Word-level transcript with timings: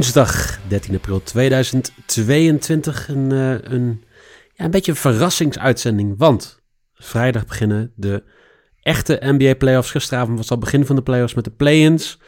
Woensdag 0.00 0.58
13 0.68 0.94
april 0.94 1.22
2022. 1.22 3.08
Een, 3.08 3.30
uh, 3.30 3.62
een, 3.62 4.04
ja, 4.54 4.64
een 4.64 4.70
beetje 4.70 4.90
een 4.90 4.96
verrassingsuitzending. 4.96 6.14
Want 6.18 6.62
vrijdag 6.94 7.46
beginnen 7.46 7.92
de 7.96 8.22
echte 8.82 9.18
NBA 9.20 9.54
playoffs. 9.54 9.90
Gisteravond 9.90 10.36
was 10.36 10.50
al 10.50 10.58
begin 10.58 10.86
van 10.86 10.96
de 10.96 11.02
playoffs 11.02 11.34
met 11.34 11.44
de 11.44 11.50
play-ins. 11.50 12.20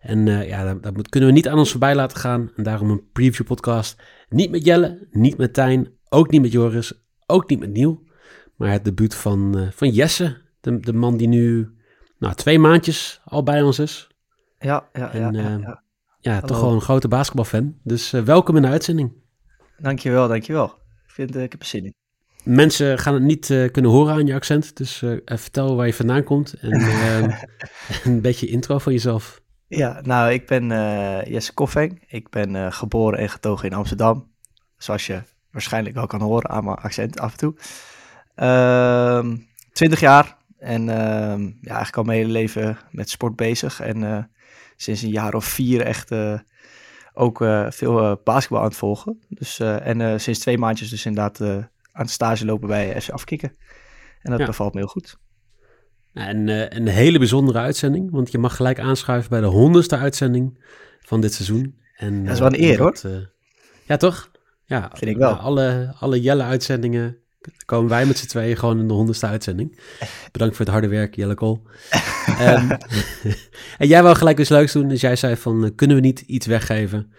En 0.00 0.26
uh, 0.26 0.48
ja, 0.48 0.64
dat, 0.64 0.94
dat, 0.94 1.08
kunnen 1.08 1.28
we 1.28 1.34
niet 1.34 1.48
aan 1.48 1.58
ons 1.58 1.70
voorbij 1.70 1.94
laten 1.94 2.18
gaan. 2.18 2.52
En 2.56 2.62
daarom 2.62 2.90
een 2.90 3.10
preview 3.12 3.46
podcast. 3.46 4.02
Niet 4.28 4.50
met 4.50 4.64
Jelle, 4.64 5.06
niet 5.10 5.36
met 5.36 5.54
Tijn, 5.54 5.88
ook 6.08 6.30
niet 6.30 6.42
met 6.42 6.52
Joris, 6.52 6.92
ook 7.26 7.50
niet 7.50 7.58
met 7.60 7.70
Niel. 7.70 8.02
Maar 8.56 8.70
het 8.70 8.84
debuut 8.84 9.14
van, 9.14 9.58
uh, 9.58 9.68
van 9.70 9.90
Jesse. 9.90 10.36
De, 10.60 10.80
de 10.80 10.92
man 10.92 11.16
die 11.16 11.28
nu 11.28 11.70
nou, 12.18 12.34
twee 12.34 12.58
maandjes 12.58 13.20
al 13.24 13.42
bij 13.42 13.62
ons 13.62 13.78
is. 13.78 14.08
Ja, 14.58 14.88
ja, 14.92 15.12
en, 15.12 15.32
ja. 15.32 15.42
ja, 15.42 15.58
ja. 15.58 15.82
Ja 16.20 16.40
toch 16.40 16.58
gewoon 16.58 16.74
een 16.74 16.80
grote 16.80 17.08
basketbalfan. 17.08 17.74
Dus 17.82 18.12
uh, 18.12 18.22
welkom 18.22 18.56
in 18.56 18.62
de 18.62 18.68
uitzending. 18.68 19.12
Dankjewel, 19.78 20.28
dankjewel. 20.28 20.64
Ik, 21.04 21.10
vind, 21.10 21.36
uh, 21.36 21.42
ik 21.42 21.52
heb 21.52 21.60
er 21.60 21.66
zin 21.66 21.84
in. 21.84 21.94
Mensen 22.44 22.98
gaan 22.98 23.14
het 23.14 23.22
niet 23.22 23.48
uh, 23.48 23.70
kunnen 23.70 23.90
horen 23.90 24.14
aan 24.14 24.26
je 24.26 24.34
accent. 24.34 24.76
Dus 24.76 25.04
vertel 25.24 25.76
waar 25.76 25.86
je 25.86 25.94
vandaan 25.94 26.24
komt. 26.24 26.52
En 26.60 26.80
een 28.04 28.20
beetje 28.20 28.46
intro 28.46 28.78
van 28.78 28.92
jezelf. 28.92 29.40
Ja, 29.66 30.00
nou, 30.02 30.32
ik 30.32 30.46
ben 30.46 30.66
Jesse 31.30 31.54
Koffeng. 31.54 32.04
Ik 32.06 32.30
ben 32.30 32.72
geboren 32.72 33.18
en 33.18 33.30
getogen 33.30 33.68
in 33.70 33.76
Amsterdam. 33.76 34.30
Zoals 34.76 35.06
je 35.06 35.22
waarschijnlijk 35.50 35.94
wel 35.94 36.06
kan 36.06 36.20
horen 36.20 36.50
aan 36.50 36.64
mijn 36.64 36.76
accent 36.76 37.20
af 37.20 37.32
en 37.32 37.38
toe. 37.38 37.54
Uh, 38.36 39.34
20 39.72 40.00
jaar 40.00 40.36
en 40.58 40.82
uh, 40.82 40.88
ja, 41.60 41.74
eigenlijk 41.74 41.96
al 41.96 42.02
mijn 42.02 42.18
hele 42.18 42.32
leven 42.32 42.78
met 42.90 43.10
sport 43.10 43.36
bezig. 43.36 43.80
En 43.80 44.30
sinds 44.82 45.02
een 45.02 45.10
jaar 45.10 45.34
of 45.34 45.44
vier 45.44 45.80
echt 45.80 46.10
uh, 46.10 46.38
ook 47.12 47.40
uh, 47.40 47.70
veel 47.70 48.20
basketbal 48.24 48.58
aan 48.58 48.68
het 48.68 48.76
volgen. 48.76 49.20
Dus, 49.28 49.60
en 49.60 50.20
sinds 50.20 50.38
twee 50.38 50.58
maandjes 50.58 50.90
dus 50.90 51.06
inderdaad 51.06 51.40
aan 51.40 51.68
het 51.92 52.10
stage 52.10 52.44
lopen 52.44 52.68
bij 52.68 53.00
FC 53.00 53.10
Afkikken. 53.10 53.56
En 54.20 54.30
dat 54.30 54.40
ja. 54.40 54.46
bevalt 54.46 54.74
me 54.74 54.80
heel 54.80 54.88
goed. 54.88 55.16
En 56.12 56.48
een 56.76 56.86
hele 56.86 57.18
bijzondere 57.18 57.58
uitzending, 57.58 58.10
want 58.10 58.30
je 58.30 58.38
mag 58.38 58.56
gelijk 58.56 58.78
aanschuiven 58.78 59.30
bij 59.30 59.40
de 59.40 59.46
honderdste 59.46 59.96
uitzending 59.96 60.64
van 61.00 61.20
dit 61.20 61.34
seizoen. 61.34 61.78
En, 61.96 62.24
dat 62.24 62.32
is 62.32 62.38
wel 62.38 62.48
een 62.48 62.62
eer 62.62 62.76
dat, 62.76 63.02
hoor. 63.02 63.30
ja, 63.86 63.96
toch? 63.96 64.30
Ja, 64.64 64.90
vind 64.94 65.10
ik 65.10 65.16
wel. 65.16 65.32
alle, 65.32 65.94
alle 65.98 66.20
Jelle-uitzendingen 66.20 67.18
komen 67.64 67.88
wij 67.88 68.06
met 68.06 68.18
z'n 68.18 68.26
tweeën 68.26 68.56
gewoon 68.56 68.78
in 68.78 68.88
de 68.88 68.94
honderdste 68.94 69.26
uitzending. 69.26 69.78
Bedankt 70.32 70.56
voor 70.56 70.64
het 70.64 70.74
harde 70.74 70.88
werk, 70.88 71.16
Jelle 71.16 71.34
Kool. 71.34 71.62
um, 72.40 72.70
en 73.78 73.88
jij 73.88 74.02
wou 74.02 74.16
gelijk 74.16 74.38
eens 74.38 74.48
leuks 74.48 74.72
doen, 74.72 74.88
dus 74.88 75.00
jij 75.00 75.16
zei 75.16 75.36
van, 75.36 75.64
uh, 75.64 75.70
kunnen 75.74 75.96
we 75.96 76.02
niet 76.02 76.20
iets 76.20 76.46
weggeven? 76.46 77.12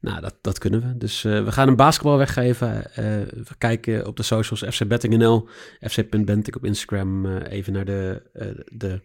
Nou, 0.00 0.20
dat, 0.20 0.34
dat 0.40 0.58
kunnen 0.58 0.80
we. 0.80 0.96
Dus 0.96 1.24
uh, 1.24 1.44
we 1.44 1.52
gaan 1.52 1.68
een 1.68 1.76
basketbal 1.76 2.16
weggeven. 2.18 2.76
Uh, 2.76 2.84
we 3.24 3.54
kijken 3.58 4.06
op 4.06 4.16
de 4.16 4.22
socials 4.22 4.76
FC 4.76 4.88
Betting.nl, 4.88 5.48
fc.bentik 5.80 6.56
op 6.56 6.64
Instagram, 6.64 7.36
even 7.36 7.72
naar 7.72 7.84
de, 7.84 8.22
de 8.72 9.00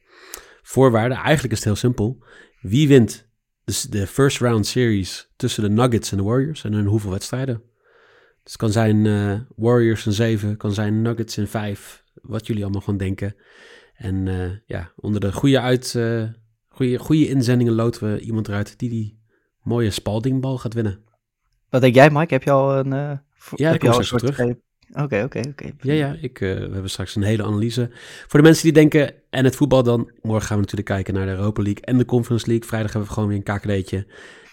voorwaarden. 0.62 1.18
Eigenlijk 1.18 1.52
is 1.54 1.60
het 1.60 1.68
heel 1.68 1.76
simpel. 1.76 2.24
Wie 2.62 2.88
wint 2.88 3.30
dus 3.64 3.82
de 3.82 4.08
first 4.08 4.40
round 4.40 4.68
series 4.68 5.32
tussen 5.36 5.64
de 5.64 5.70
Nuggets 5.70 6.12
en 6.12 6.18
de 6.18 6.24
Warriors 6.24 6.64
en 6.64 6.74
in 6.74 6.86
hoeveel 6.86 7.12
wedstrijden? 7.12 7.71
Dus 8.44 8.52
het 8.52 8.62
kan 8.62 8.72
zijn 8.72 9.06
uh, 9.06 9.40
Warriors 9.56 10.06
in 10.06 10.12
7, 10.12 10.58
kan 10.58 10.74
zijn 10.74 11.02
Nuggets 11.02 11.38
in 11.38 11.48
5, 11.48 12.04
wat 12.14 12.48
jullie 12.48 12.64
allemaal 12.64 12.82
gaan 12.82 12.98
denken. 12.98 13.36
En 13.94 14.26
uh, 14.26 14.52
ja, 14.66 14.92
onder 14.96 15.22
de 15.22 15.34
goede, 15.34 15.60
uit, 15.60 15.94
uh, 15.98 16.24
goede, 16.70 16.98
goede 16.98 17.28
inzendingen 17.28 17.74
loten 17.74 18.14
we 18.14 18.20
iemand 18.20 18.48
eruit 18.48 18.80
die 18.80 18.90
die 18.90 19.20
mooie 19.62 19.90
Spaldingbal 19.90 20.58
gaat 20.58 20.74
winnen. 20.74 21.04
Wat 21.70 21.82
denk 21.82 21.96
jij, 21.96 22.10
Mike? 22.10 22.34
Heb 22.34 22.44
je 22.44 22.52
al 22.52 22.78
een... 22.78 23.20
Ja, 23.56 23.72
heb 23.72 23.82
je 23.82 23.90
al 23.90 23.98
een 23.98 24.06
soort 24.06 24.36
Oké, 24.94 25.24
oké, 25.24 25.42
oké. 25.50 25.72
Ja, 25.82 25.94
ja, 25.94 26.16
ik, 26.22 26.38
we 26.38 26.46
hebben 26.46 26.90
straks 26.90 27.16
een 27.16 27.24
hele 27.24 27.44
analyse. 27.44 27.90
Voor 28.28 28.40
de 28.40 28.46
mensen 28.46 28.64
die 28.64 28.74
denken, 28.74 29.14
en 29.30 29.46
het 29.46 29.56
voetbal 29.56 29.84
dan, 29.84 30.12
morgen 30.22 30.48
gaan 30.48 30.56
we 30.58 30.62
natuurlijk 30.62 30.90
kijken 30.90 31.14
naar 31.14 31.26
de 31.26 31.32
Europa 31.32 31.62
League 31.62 31.84
en 31.84 31.98
de 31.98 32.06
Conference 32.06 32.48
League. 32.48 32.68
Vrijdag 32.68 32.92
hebben 32.92 33.10
we 33.10 33.16
gewoon 33.16 33.30
weer 33.30 33.42
een 33.46 33.60
KKD'tje. 33.60 34.06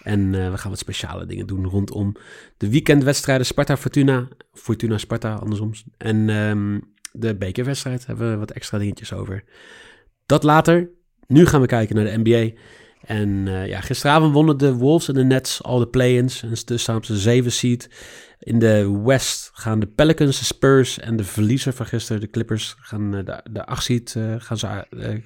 En 0.03 0.33
uh, 0.33 0.51
we 0.51 0.57
gaan 0.57 0.69
wat 0.69 0.79
speciale 0.79 1.25
dingen 1.25 1.47
doen 1.47 1.67
rondom 1.67 2.15
de 2.57 2.69
weekendwedstrijden 2.69 3.45
Sparta-Fortuna. 3.45 4.27
Fortuna-Sparta, 4.53 5.33
andersom. 5.33 5.71
En 5.97 6.29
um, 6.29 6.93
de 7.11 7.35
bekerwedstrijd 7.35 8.05
hebben 8.05 8.31
we 8.31 8.37
wat 8.37 8.51
extra 8.51 8.77
dingetjes 8.77 9.13
over. 9.13 9.43
Dat 10.25 10.43
later. 10.43 10.89
Nu 11.27 11.45
gaan 11.45 11.61
we 11.61 11.67
kijken 11.67 11.95
naar 11.95 12.05
de 12.05 12.17
NBA. 12.23 12.59
En 13.01 13.29
uh, 13.29 13.67
ja, 13.67 13.81
gisteravond 13.81 14.33
wonnen 14.33 14.57
de 14.57 14.73
Wolves 14.73 15.07
en 15.07 15.13
de 15.13 15.23
Nets 15.23 15.63
al 15.63 15.79
de 15.79 15.87
play-ins. 15.87 16.43
En 16.43 16.55
dus 16.65 16.81
staan 16.81 17.01
de 17.07 17.17
zeven 17.17 17.51
seed. 17.51 17.89
In 18.39 18.59
de 18.59 19.01
West 19.03 19.49
gaan 19.53 19.79
de 19.79 19.87
Pelicans, 19.87 20.39
de 20.39 20.45
Spurs 20.45 20.99
en 20.99 21.15
de 21.15 21.23
verliezer 21.23 21.73
van 21.73 21.85
gisteren, 21.85 22.21
de 22.21 22.29
Clippers, 22.29 22.75
gaan 22.79 23.11
de, 23.11 23.43
de 23.51 23.65
acht 23.65 23.83
seed 23.83 24.15
uh, 24.17 24.35
gaan, 24.37 24.57
ze, 24.57 24.85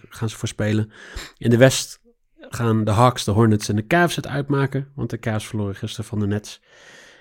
gaan 0.09 0.29
ze 0.29 0.37
voorspelen. 0.37 0.91
In 1.37 1.49
de 1.49 1.57
West 1.57 2.01
gaan 2.39 2.83
de 2.83 2.91
Hawks, 2.91 3.23
de 3.23 3.31
Hornets 3.31 3.69
en 3.69 3.75
de 3.75 3.87
Cavs 3.87 4.15
het 4.15 4.27
uitmaken. 4.27 4.91
Want 4.95 5.09
de 5.09 5.19
Cavs 5.19 5.47
verloren 5.47 5.75
gisteren 5.75 6.05
van 6.05 6.19
de 6.19 6.27
Nets. 6.27 6.61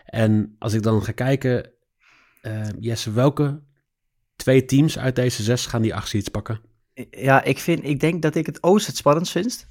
En 0.04 0.56
als 0.58 0.72
ik 0.72 0.82
dan 0.82 1.04
ga 1.04 1.12
kijken, 1.12 1.70
Jesse, 2.78 3.12
welke 3.12 3.62
twee 4.36 4.64
teams 4.64 4.98
uit 4.98 5.16
deze 5.16 5.42
zes 5.42 5.66
gaan 5.66 5.82
die 5.82 5.94
acht 5.94 6.08
seeds 6.08 6.28
pakken? 6.28 6.60
Ja, 7.10 7.42
ik, 7.42 7.58
vind, 7.58 7.84
ik 7.84 8.00
denk 8.00 8.22
dat 8.22 8.34
ik 8.34 8.46
het 8.46 8.62
Oosten 8.62 8.90
het 8.90 8.96
spannendst 8.96 9.32
vind. 9.32 9.66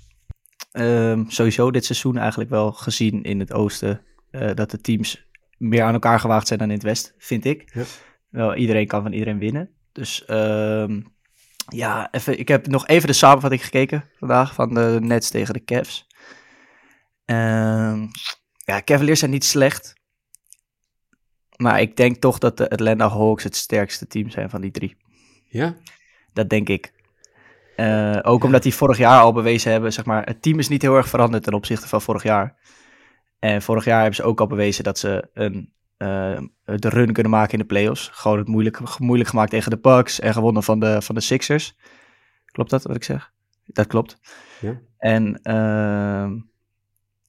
Um, 0.72 1.30
sowieso 1.30 1.72
dit 1.72 1.86
seizoen 1.86 2.18
eigenlijk 2.18 2.50
wel 2.50 2.72
gezien 2.72 3.24
in 3.24 3.40
het 3.40 3.54
Oosten. 3.54 4.02
Uh, 4.32 4.54
dat 4.54 4.72
de 4.72 4.82
teams 4.82 5.28
meer 5.58 5.84
aan 5.84 5.94
elkaar 5.94 6.20
gewaagd 6.20 6.48
zijn 6.48 6.60
dan 6.60 6.68
in 6.68 6.74
het 6.74 6.84
West, 6.84 7.14
vind 7.18 7.46
ik. 7.46 7.86
Wel, 8.30 8.56
iedereen 8.56 8.88
kan 8.88 9.02
van 9.02 9.12
iedereen 9.12 9.40
winnen. 9.40 9.70
Dus 9.92 10.24
um, 10.28 11.14
ja, 11.68 12.12
even, 12.12 12.40
ik 12.40 12.48
heb 12.48 12.68
nog 12.68 12.88
even 12.88 13.08
de 13.08 13.14
samenvatting 13.14 13.64
gekeken 13.64 14.10
vandaag 14.20 14.54
van 14.54 14.74
de 14.74 14.98
Nets 15.02 15.30
tegen 15.30 15.54
de 15.54 15.64
Cavs. 15.64 16.08
Um, 17.26 18.10
ja, 18.58 18.82
Cavaliers 18.84 19.20
zijn 19.20 19.32
niet 19.32 19.46
slecht. 19.46 19.94
Maar 21.56 21.82
ik 21.82 21.96
denk 21.96 22.16
toch 22.16 22.38
dat 22.38 22.58
de 22.58 22.70
Atlanta 22.70 23.10
Hawks 23.10 23.44
het 23.44 23.56
sterkste 23.56 24.08
team 24.08 24.30
zijn 24.30 24.50
van 24.50 24.62
die 24.62 24.72
drie. 24.72 24.98
Ja? 25.50 25.76
Dat 26.34 26.50
denk 26.50 26.70
ik. 26.70 26.94
Uh, 27.82 28.20
ook 28.22 28.44
omdat 28.44 28.64
die 28.64 28.74
vorig 28.74 28.98
jaar 28.98 29.22
al 29.22 29.34
bewezen 29.34 29.72
hebben, 29.72 29.94
zeg 29.94 30.06
maar, 30.06 30.26
het 30.26 30.42
team 30.42 30.60
is 30.60 30.68
niet 30.68 30.82
heel 30.82 30.96
erg 30.96 31.08
veranderd 31.08 31.44
ten 31.44 31.54
opzichte 31.54 31.88
van 31.88 32.02
vorig 32.02 32.24
jaar. 32.24 32.56
En 33.40 33.62
vorig 33.62 33.86
jaar 33.86 33.98
hebben 33.98 34.16
ze 34.16 34.24
ook 34.24 34.40
al 34.40 34.48
bewezen 34.48 34.84
dat 34.84 35.00
ze 35.00 35.30
een, 35.34 35.74
uh, 35.98 36.40
de 36.66 36.90
run 36.90 37.14
kunnen 37.14 37.32
maken 37.32 37.54
in 37.54 37.60
de 37.60 37.66
playoffs. 37.66 38.10
Gewoon 38.14 38.38
het 38.38 38.48
moeilijk, 38.48 39.00
moeilijk 39.00 39.30
gemaakt 39.30 39.50
tegen 39.50 39.72
de 39.72 39.80
Bucks 39.80 40.20
en 40.20 40.34
gewonnen 40.34 40.64
van 40.64 40.80
de, 40.80 41.02
van 41.02 41.16
de 41.16 41.22
Sixers. 41.22 41.78
Klopt 42.46 42.70
dat 42.70 42.84
wat 42.84 42.96
ik 42.96 43.04
zeg? 43.04 43.32
Dat 43.66 43.88
klopt. 43.88 44.20
Ja. 44.60 44.80
En 44.98 45.40
uh, 45.44 46.32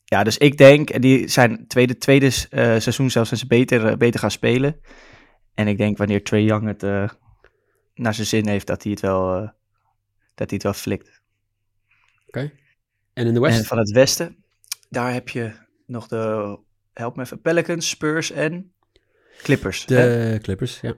ja, 0.04 0.22
dus 0.22 0.38
ik 0.38 0.56
denk, 0.56 0.90
en 0.90 1.00
die 1.00 1.28
zijn 1.28 1.66
tweede, 1.66 1.96
tweede 1.96 2.26
uh, 2.26 2.32
seizoen 2.50 3.10
zelfs 3.10 3.28
zijn 3.28 3.40
ze 3.40 3.46
beter, 3.46 3.96
beter 3.96 4.20
gaan 4.20 4.30
spelen. 4.30 4.80
En 5.54 5.68
ik 5.68 5.78
denk 5.78 5.98
wanneer 5.98 6.22
Trey 6.22 6.42
Young 6.42 6.66
het 6.66 6.82
naar 7.94 8.14
zijn 8.14 8.26
zin 8.26 8.48
heeft, 8.48 8.66
dat 8.66 8.82
hij 8.82 8.92
het 8.92 9.00
wel, 9.00 9.52
dat 10.42 10.50
hij 10.50 10.60
het 10.62 10.62
wel 10.62 10.82
flikt. 10.82 11.22
Oké. 12.26 12.38
Okay. 12.38 12.54
En 13.12 13.26
in 13.26 13.34
de 13.34 13.40
West? 13.40 13.58
En 13.58 13.64
van 13.64 13.78
het 13.78 13.90
Westen, 13.90 14.44
daar 14.88 15.12
heb 15.12 15.28
je 15.28 15.52
nog 15.86 16.06
de, 16.08 16.58
help 16.92 17.16
me 17.16 17.22
even, 17.22 17.40
Pelicans, 17.40 17.88
Spurs 17.88 18.30
en 18.30 18.72
Clippers. 19.42 19.86
De 19.86 19.94
hè? 19.94 20.38
Clippers, 20.38 20.80
ja. 20.80 20.94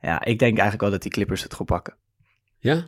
Ja, 0.00 0.24
ik 0.24 0.38
denk 0.38 0.52
eigenlijk 0.52 0.80
wel 0.80 0.90
dat 0.90 1.02
die 1.02 1.10
Clippers 1.10 1.42
het 1.42 1.54
goed 1.54 1.66
pakken. 1.66 1.96
Ja? 2.58 2.86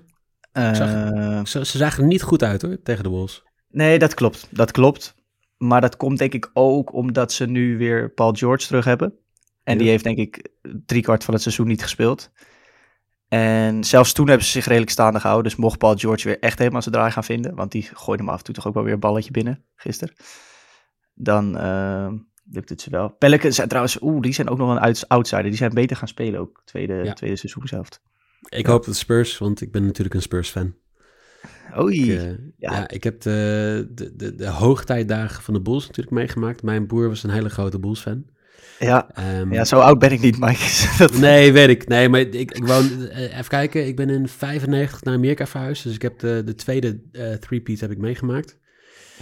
Uh, 0.52 0.74
zag, 0.74 1.48
ze, 1.48 1.64
ze 1.64 1.78
zagen 1.78 2.02
er 2.02 2.08
niet 2.08 2.22
goed 2.22 2.42
uit 2.42 2.62
hoor, 2.62 2.82
tegen 2.82 3.02
de 3.02 3.10
Wolves. 3.10 3.42
Nee, 3.68 3.98
dat 3.98 4.14
klopt. 4.14 4.48
Dat 4.50 4.70
klopt. 4.70 5.14
Maar 5.56 5.80
dat 5.80 5.96
komt 5.96 6.18
denk 6.18 6.34
ik 6.34 6.50
ook 6.52 6.92
omdat 6.92 7.32
ze 7.32 7.46
nu 7.46 7.78
weer 7.78 8.10
Paul 8.10 8.32
George 8.32 8.66
terug 8.66 8.84
hebben. 8.84 9.14
En 9.62 9.72
ja. 9.72 9.78
die 9.78 9.88
heeft 9.88 10.04
denk 10.04 10.18
ik 10.18 10.48
driekwart 10.86 11.24
van 11.24 11.34
het 11.34 11.42
seizoen 11.42 11.66
niet 11.66 11.82
gespeeld. 11.82 12.30
En 13.30 13.84
zelfs 13.84 14.12
toen 14.12 14.28
hebben 14.28 14.46
ze 14.46 14.52
zich 14.52 14.64
redelijk 14.66 14.90
staande 14.90 15.20
gehouden. 15.20 15.50
Dus 15.50 15.60
mocht 15.60 15.78
Paul 15.78 15.96
George 15.96 16.28
weer 16.28 16.38
echt 16.38 16.58
helemaal 16.58 16.82
zijn 16.82 16.94
draai 16.94 17.10
gaan 17.10 17.24
vinden. 17.24 17.54
Want 17.54 17.72
die 17.72 17.88
gooide 17.94 18.22
hem 18.22 18.32
af 18.32 18.38
en 18.38 18.44
toe 18.44 18.54
toch 18.54 18.66
ook 18.66 18.74
wel 18.74 18.82
weer 18.82 18.92
een 18.92 19.00
balletje 19.00 19.30
binnen 19.30 19.64
gisteren. 19.76 20.14
Dan 21.14 21.56
uh, 21.56 22.12
lukt 22.44 22.68
het 22.68 22.80
ze 22.80 22.90
wel. 22.90 23.08
Pelicans 23.08 23.54
zijn 23.54 23.68
trouwens, 23.68 24.00
oeh, 24.00 24.20
die 24.20 24.32
zijn 24.32 24.48
ook 24.48 24.58
nog 24.58 24.70
een 24.70 24.94
outsider. 25.08 25.42
Die 25.42 25.54
zijn 25.54 25.74
beter 25.74 25.96
gaan 25.96 26.08
spelen 26.08 26.40
ook, 26.40 26.62
tweede, 26.64 26.94
ja. 26.94 27.12
tweede 27.12 27.36
seizoen 27.36 27.66
zelf. 27.66 27.88
Ik 28.48 28.66
hoop 28.66 28.84
dat 28.84 28.96
Spurs, 28.96 29.38
want 29.38 29.60
ik 29.60 29.72
ben 29.72 29.86
natuurlijk 29.86 30.14
een 30.14 30.22
Spurs-fan. 30.22 30.74
Oei. 31.78 32.12
Ik, 32.12 32.20
uh, 32.20 32.28
ja. 32.56 32.72
ja. 32.72 32.88
ik 32.88 33.04
heb 33.04 33.20
de, 33.20 33.88
de, 33.94 34.16
de, 34.16 34.34
de 34.34 34.48
hoogtijdagen 34.48 35.42
van 35.42 35.54
de 35.54 35.60
Bulls 35.60 35.86
natuurlijk 35.86 36.16
meegemaakt. 36.16 36.62
Mijn 36.62 36.86
broer 36.86 37.08
was 37.08 37.22
een 37.22 37.30
hele 37.30 37.50
grote 37.50 37.78
Bulls-fan. 37.78 38.24
Ja. 38.86 39.08
Um, 39.38 39.52
ja, 39.52 39.64
zo 39.64 39.78
oud 39.78 39.98
ben 39.98 40.12
ik 40.12 40.20
niet, 40.20 40.38
Mike. 40.38 40.88
nee, 41.26 41.52
weet 41.52 41.68
ik. 41.68 41.88
Nee, 41.88 42.08
maar 42.08 42.20
ik, 42.20 42.34
ik 42.34 42.66
woon... 42.66 42.84
Uh, 42.84 43.20
even 43.20 43.48
kijken, 43.48 43.86
ik 43.86 43.96
ben 43.96 44.10
in 44.10 44.28
95 44.28 45.02
naar 45.02 45.14
Amerika 45.14 45.46
verhuisd. 45.46 45.82
Dus 45.82 45.94
ik 45.94 46.02
heb 46.02 46.18
de, 46.18 46.42
de 46.44 46.54
tweede 46.54 47.00
uh, 47.12 47.32
three-peat 47.32 47.80
heb 47.80 47.90
ik 47.90 47.98
meegemaakt. 47.98 48.58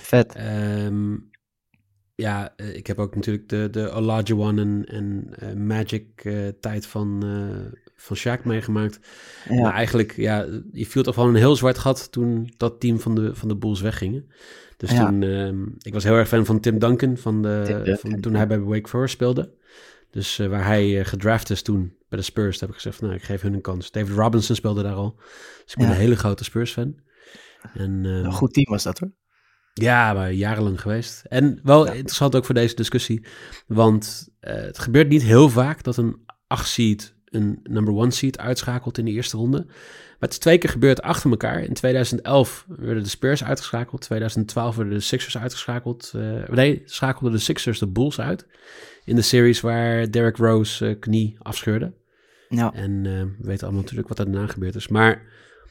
Vet. 0.00 0.36
Um, 0.86 1.30
ja, 2.22 2.52
eh, 2.56 2.74
ik 2.74 2.86
heb 2.86 2.98
ook 2.98 3.14
natuurlijk 3.14 3.48
de, 3.48 3.68
de 3.70 3.90
Olajuwon 3.90 4.58
en, 4.58 4.84
en 4.86 5.28
eh, 5.38 5.52
Magic 5.52 6.24
eh, 6.24 6.48
tijd 6.60 6.86
van, 6.86 7.22
eh 7.22 7.80
van 7.96 8.16
Shaq 8.16 8.42
meegemaakt. 8.44 9.00
Ja. 9.48 9.62
Maar 9.62 9.72
eigenlijk, 9.72 10.16
ja, 10.16 10.46
je 10.72 10.86
viel 10.86 11.02
toch 11.02 11.14
wel 11.14 11.28
een 11.28 11.34
heel 11.34 11.56
zwart 11.56 11.78
gat 11.78 12.12
toen 12.12 12.52
dat 12.56 12.80
team 12.80 13.00
van 13.00 13.14
de, 13.14 13.34
van 13.34 13.48
de 13.48 13.56
Bulls 13.56 13.80
weggingen. 13.80 14.28
Dus 14.78 14.90
Ja. 14.90 15.06
toen, 15.06 15.22
ehm, 15.22 15.62
ik 15.78 15.92
was 15.92 16.04
heel 16.04 16.14
erg 16.14 16.28
fan 16.28 16.44
van 16.46 16.60
Tim 16.60 16.78
Duncan, 16.78 17.16
van 17.16 17.42
de, 17.42 17.62
Tim 17.66 17.76
Duncan, 17.84 18.10
van, 18.10 18.20
toen 18.20 18.34
hij 18.34 18.46
bij 18.46 18.60
Wake 18.60 18.88
Forest 18.88 19.14
speelde. 19.14 19.54
Dus 20.10 20.38
eh, 20.38 20.46
waar 20.46 20.64
hij 20.64 20.98
eh, 21.00 21.04
gedraft 21.06 21.50
is 21.50 21.62
toen 21.62 21.96
bij 22.08 22.18
de 22.18 22.24
Spurs, 22.24 22.60
heb 22.60 22.68
ik 22.68 22.74
gezegd 22.74 23.00
nou, 23.00 23.14
ik 23.14 23.22
geef 23.22 23.40
hun 23.42 23.54
een 23.54 23.60
kans. 23.60 23.90
David 23.90 24.16
Robinson 24.16 24.56
speelde 24.56 24.82
daar 24.82 24.94
al. 24.94 25.14
Dus 25.64 25.72
ik 25.72 25.76
ben 25.78 25.86
Ja. 25.86 25.92
een 25.92 25.98
hele 25.98 26.16
grote 26.16 26.44
Spurs-fan. 26.44 26.94
En, 27.74 28.00
ehm, 28.04 28.24
Een 28.24 28.32
goed 28.32 28.52
team 28.52 28.70
was 28.70 28.82
dat 28.82 28.98
hoor. 28.98 29.12
ja, 29.74 30.12
maar 30.12 30.32
jarenlang 30.32 30.80
geweest. 30.80 31.24
En 31.28 31.60
wel 31.62 31.86
Ja. 31.86 31.92
interessant 31.92 32.36
ook 32.36 32.44
voor 32.44 32.54
deze 32.54 32.74
discussie. 32.74 33.26
Want 33.66 34.28
eh, 34.40 34.54
het 34.54 34.78
gebeurt 34.78 35.08
niet 35.08 35.22
heel 35.22 35.48
vaak 35.48 35.82
dat 35.82 35.96
een 35.96 36.16
8 36.46 36.68
seed 36.68 37.14
een 37.30 37.60
number 37.62 37.94
one 37.94 38.10
seed 38.10 38.38
uitschakelt 38.38 38.98
in 38.98 39.04
de 39.04 39.10
eerste 39.10 39.36
ronde. 39.36 39.64
Maar 39.66 40.28
het 40.28 40.32
is 40.32 40.38
twee 40.38 40.58
keer 40.58 40.70
gebeurd 40.70 41.02
achter 41.02 41.30
elkaar. 41.30 41.62
In 41.62 41.72
2011 41.72 42.66
werden 42.68 43.02
de 43.02 43.08
Spurs 43.08 43.44
uitgeschakeld. 43.44 44.00
2012 44.00 44.76
werden 44.76 44.94
de 44.94 45.00
Sixers 45.00 45.38
uitgeschakeld. 45.38 46.12
Eh, 46.14 46.48
nee, 46.48 46.82
schakelden 46.84 47.32
de 47.32 47.38
Sixers 47.38 47.78
de 47.78 47.86
Bulls 47.86 48.20
uit. 48.20 48.46
In 49.04 49.14
de 49.14 49.22
series 49.22 49.60
waar 49.60 50.10
Derrick 50.10 50.36
Rose 50.36 50.86
eh, 50.86 50.98
knie 50.98 51.36
afscheurde. 51.38 51.94
Ja. 52.48 52.72
En 52.72 53.06
eh, 53.06 53.12
we 53.12 53.46
weten 53.46 53.62
allemaal 53.62 53.82
natuurlijk 53.82 54.08
wat 54.08 54.18
er 54.18 54.32
daarna 54.32 54.46
gebeurd 54.46 54.74
is. 54.74 54.88
Maar 54.88 55.22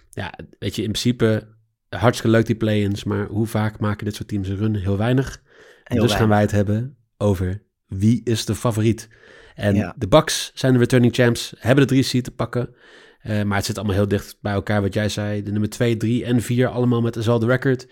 ja, 0.09 0.33
weet 0.59 0.75
je, 0.75 0.83
in 0.83 0.91
principe 0.91 1.55
hartstikke 1.89 2.35
leuk 2.35 2.45
die 2.45 2.55
play-ins. 2.55 3.03
Maar 3.03 3.27
hoe 3.27 3.47
vaak 3.47 3.79
maken 3.79 4.05
dit 4.05 4.15
soort 4.15 4.27
teams 4.27 4.47
een 4.47 4.57
run? 4.57 4.75
Heel 4.75 4.97
weinig. 4.97 5.41
Heel 5.83 6.01
dus 6.01 6.13
gaan 6.13 6.29
wij 6.29 6.41
het 6.41 6.51
hebben 6.51 6.97
over 7.17 7.66
wie 7.87 8.21
is 8.23 8.45
de 8.45 8.55
favoriet. 8.55 9.09
En 9.55 9.75
Ja. 9.75 9.95
de 9.97 10.07
Bucks 10.07 10.51
zijn 10.53 10.73
de 10.73 10.79
returning 10.79 11.15
champs, 11.15 11.53
hebben 11.57 11.83
de 11.87 11.89
drie 11.93 12.03
seed 12.03 12.23
te 12.23 12.31
pakken. 12.31 12.75
Eh, 13.21 13.43
maar 13.43 13.57
het 13.57 13.65
zit 13.65 13.77
allemaal 13.77 13.95
heel 13.95 14.07
dicht 14.07 14.37
bij 14.41 14.53
elkaar, 14.53 14.81
wat 14.81 14.93
jij 14.93 15.09
zei. 15.09 15.43
De 15.43 15.51
nummer 15.51 15.69
2, 15.69 15.97
3 15.97 16.25
en 16.25 16.41
4 16.41 16.67
allemaal 16.67 17.01
met 17.01 17.13
dezelfde 17.13 17.45
record. 17.45 17.87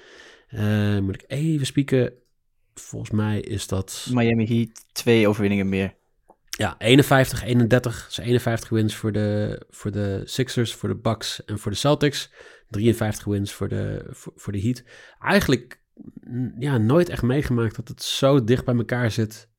Eh, 0.48 1.00
moet 1.00 1.16
ik 1.16 1.24
even 1.28 1.66
spieken. 1.66 2.14
Volgens 2.74 3.12
mij 3.12 3.40
is 3.40 3.68
dat 3.68 4.08
Miami 4.12 4.46
Heat, 4.48 4.86
twee 4.92 5.28
overwinningen 5.28 5.70
meer. 5.70 5.94
ja, 6.50 6.76
51, 6.78 7.44
31. 7.44 8.06
Dus 8.06 8.18
51 8.18 8.70
wins 8.70 8.96
voor 8.96 9.12
de, 9.12 9.62
voor 9.70 9.92
de 9.92 10.22
Sixers, 10.26 10.74
voor 10.74 10.90
de 10.90 10.96
Bucks 10.96 11.46
en 11.46 11.60
voor 11.60 11.72
de 11.72 11.78
Celtics. 11.78 12.32
53 12.70 13.26
wins 13.26 13.52
voor 13.54 13.68
de, 13.70 14.06
voor, 14.10 14.34
voor 14.36 14.54
de 14.54 14.62
Heat. 14.62 14.84
Eigenlijk 15.20 15.82
ja, 16.60 16.78
nooit 16.78 17.10
echt 17.10 17.22
meegemaakt 17.22 17.76
dat 17.76 17.88
het 17.88 18.04
zo 18.04 18.44
dicht 18.44 18.66
bij 18.66 18.76
elkaar 18.76 19.12
zit 19.12 19.50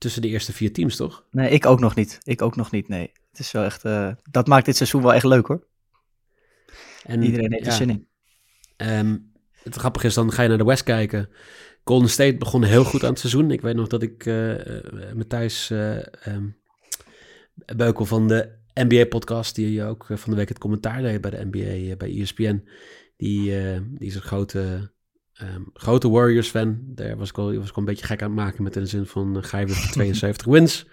tussen 0.00 0.22
de 0.22 0.28
eerste 0.28 0.52
vier 0.52 0.72
teams, 0.72 0.96
toch? 0.96 1.24
Nee, 1.30 1.50
ik 1.50 1.66
ook 1.66 1.80
nog 1.80 1.94
niet. 1.94 2.18
Ik 2.22 2.42
ook 2.42 2.56
nog 2.56 2.70
niet, 2.70 2.88
nee. 2.88 3.12
Het 3.30 3.38
is 3.38 3.52
wel 3.52 3.64
echt, 3.64 3.84
eh, 3.84 4.12
dat 4.30 4.46
maakt 4.46 4.64
dit 4.64 4.76
seizoen 4.76 5.02
wel 5.02 5.14
echt 5.14 5.24
leuk 5.24 5.46
hoor. 5.46 5.66
En, 7.02 7.22
Iedereen 7.22 7.52
heeft 7.52 7.64
er 7.66 7.70
ja, 7.70 7.76
zin 7.76 7.90
in. 7.90 8.08
ehm, 8.76 9.18
het 9.62 9.76
grappige 9.76 10.06
is, 10.06 10.14
dan 10.14 10.32
ga 10.32 10.42
je 10.42 10.48
naar 10.48 10.58
de 10.58 10.64
West 10.64 10.82
kijken. 10.82 11.28
Golden 11.84 12.10
State 12.10 12.36
begon 12.36 12.62
heel 12.62 12.84
goed 12.84 13.02
aan 13.02 13.10
het 13.10 13.18
seizoen. 13.18 13.50
Ik 13.50 13.60
weet 13.60 13.74
nog 13.74 13.88
dat 13.88 14.02
ik 14.02 14.26
eh, 14.26 14.54
Matthijs 15.14 15.70
eh, 15.70 15.96
ehm, 16.26 16.48
Beukel 17.76 18.04
van 18.04 18.28
de 18.28 18.58
NBA-podcast, 18.74 19.54
die 19.54 19.84
ook 19.84 20.10
eh, 20.10 20.16
van 20.16 20.30
de 20.30 20.36
week 20.36 20.48
het 20.48 20.58
commentaar 20.58 21.02
deed 21.02 21.20
bij 21.20 21.30
de 21.30 21.48
NBA, 21.50 21.96
bij 21.96 22.20
ESPN, 22.20 22.68
die, 23.16 23.52
die 23.98 24.08
is 24.08 24.14
een 24.14 24.20
grote, 24.20 24.92
ehm, 25.40 25.62
grote 25.74 26.08
Warriors-fan. 26.10 26.78
Daar 26.82 27.16
was 27.16 27.28
ik, 27.28 27.38
al, 27.38 27.54
was 27.54 27.68
ik 27.68 27.74
al 27.74 27.78
een 27.78 27.84
beetje 27.84 28.06
gek 28.06 28.22
aan 28.22 28.28
het 28.30 28.38
maken 28.38 28.62
met 28.62 28.76
in 28.76 28.82
de 28.82 28.88
zin 28.88 29.06
van, 29.06 29.36
eh, 29.36 29.42
ga 29.42 29.58
je 29.58 29.66
weer 29.66 29.74
voor 29.74 29.92
72 29.92 30.46
wins? 30.56 30.86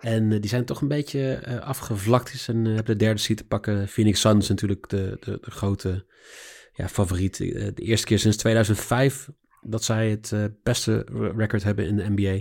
En 0.00 0.32
eh, 0.32 0.40
die 0.40 0.50
zijn 0.50 0.64
toch 0.64 0.80
een 0.80 0.88
beetje 0.88 1.32
eh, 1.34 1.58
afgevlakt 1.58 2.44
en 2.48 2.66
eh, 2.66 2.74
hebben 2.74 2.98
de 2.98 3.04
derde 3.04 3.20
seat 3.20 3.38
te 3.38 3.46
pakken. 3.46 3.88
Phoenix 3.88 4.20
Suns 4.20 4.48
natuurlijk 4.48 4.88
de, 4.88 5.16
de, 5.20 5.38
de 5.40 5.50
grote 5.50 6.04
ja, 6.72 6.88
favoriet. 6.88 7.36
De 7.36 7.72
eerste 7.74 8.06
keer 8.06 8.18
sinds 8.18 8.36
2005 8.36 9.28
dat 9.62 9.84
zij 9.84 10.10
het 10.10 10.32
beste 10.62 11.06
re- 11.12 11.32
record 11.36 11.62
hebben 11.62 11.86
in 11.86 11.96
de 11.96 12.10
NBA. 12.10 12.40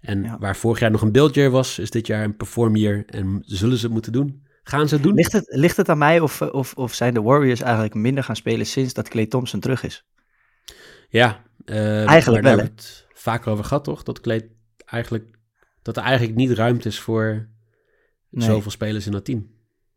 En 0.00 0.22
Ja. 0.22 0.38
waar 0.38 0.56
vorig 0.56 0.78
jaar 0.80 0.90
nog 0.90 1.02
een 1.02 1.12
build 1.12 1.34
year 1.34 1.50
was, 1.50 1.78
is 1.78 1.90
dit 1.90 2.06
jaar 2.06 2.24
een 2.24 2.36
perform 2.36 2.76
year. 2.76 3.02
En 3.06 3.42
zullen 3.46 3.76
ze 3.76 3.84
het 3.84 3.92
moeten 3.92 4.12
doen? 4.12 4.46
Gaan 4.62 4.88
ze 4.88 4.94
het 4.94 5.02
doen? 5.02 5.14
Ligt 5.14 5.32
het, 5.32 5.46
ligt 5.48 5.76
het 5.76 5.88
aan 5.88 5.98
mij 5.98 6.20
of, 6.20 6.42
of, 6.42 6.74
of 6.74 6.94
zijn 6.94 7.14
de 7.14 7.22
Warriors 7.22 7.60
eigenlijk 7.60 7.94
minder 7.94 8.24
gaan 8.24 8.36
spelen 8.36 8.66
sinds 8.66 8.94
dat 8.94 9.08
Clay 9.08 9.26
Thompson 9.26 9.60
terug 9.60 9.84
is? 9.84 10.06
Ja. 11.10 11.42
eh, 11.64 12.06
Eigenlijk 12.08 12.24
wel, 12.24 12.56
Daar 12.56 12.64
hebben 12.64 12.64
we 12.64 12.82
het 12.82 13.06
vaker 13.14 13.52
over 13.52 13.64
gehad, 13.64 13.84
toch? 13.84 14.02
Dat, 14.02 14.20
Clay 14.20 14.48
eigenlijk, 14.84 15.38
dat 15.82 15.96
er 15.96 16.02
eigenlijk 16.02 16.36
niet 16.36 16.50
ruimte 16.50 16.88
is 16.88 17.00
voor 17.00 17.48
Nee. 18.30 18.46
zoveel 18.46 18.70
spelers 18.70 19.06
in 19.06 19.12
dat 19.12 19.24
team. 19.24 19.50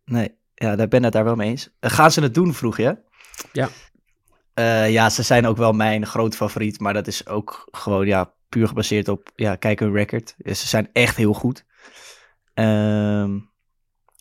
Nee, 0.06 0.38
ja, 0.54 0.76
daar 0.76 0.88
ben 0.88 0.98
ik 1.00 1.04
het 1.06 1.14
daar 1.14 1.24
wel 1.24 1.36
mee 1.36 1.50
eens. 1.50 1.70
Eh, 1.80 1.92
gaan 1.92 2.12
ze 2.12 2.22
het 2.22 2.34
doen, 2.34 2.54
vroeg 2.54 2.78
je? 2.78 2.98
Ja. 3.52 3.70
Eh, 4.54 4.92
ja, 4.92 5.10
ze 5.10 5.24
zijn 5.24 5.46
ook 5.48 5.58
wel 5.58 5.74
mijn 5.74 6.06
grote 6.06 6.38
favoriet, 6.38 6.80
maar 6.80 6.94
dat 6.94 7.08
is 7.08 7.28
ook 7.28 7.68
gewoon 7.72 8.06
ja, 8.08 8.34
puur 8.50 8.68
gebaseerd 8.68 9.08
op, 9.08 9.32
ja, 9.36 9.56
kijk 9.56 9.80
hun 9.80 9.94
record. 9.94 10.36
Ja, 10.38 10.54
Ze 10.54 10.68
zijn 10.68 10.90
echt 10.94 11.16
heel 11.16 11.34
goed. 11.34 11.66
Ehm, 12.54 13.40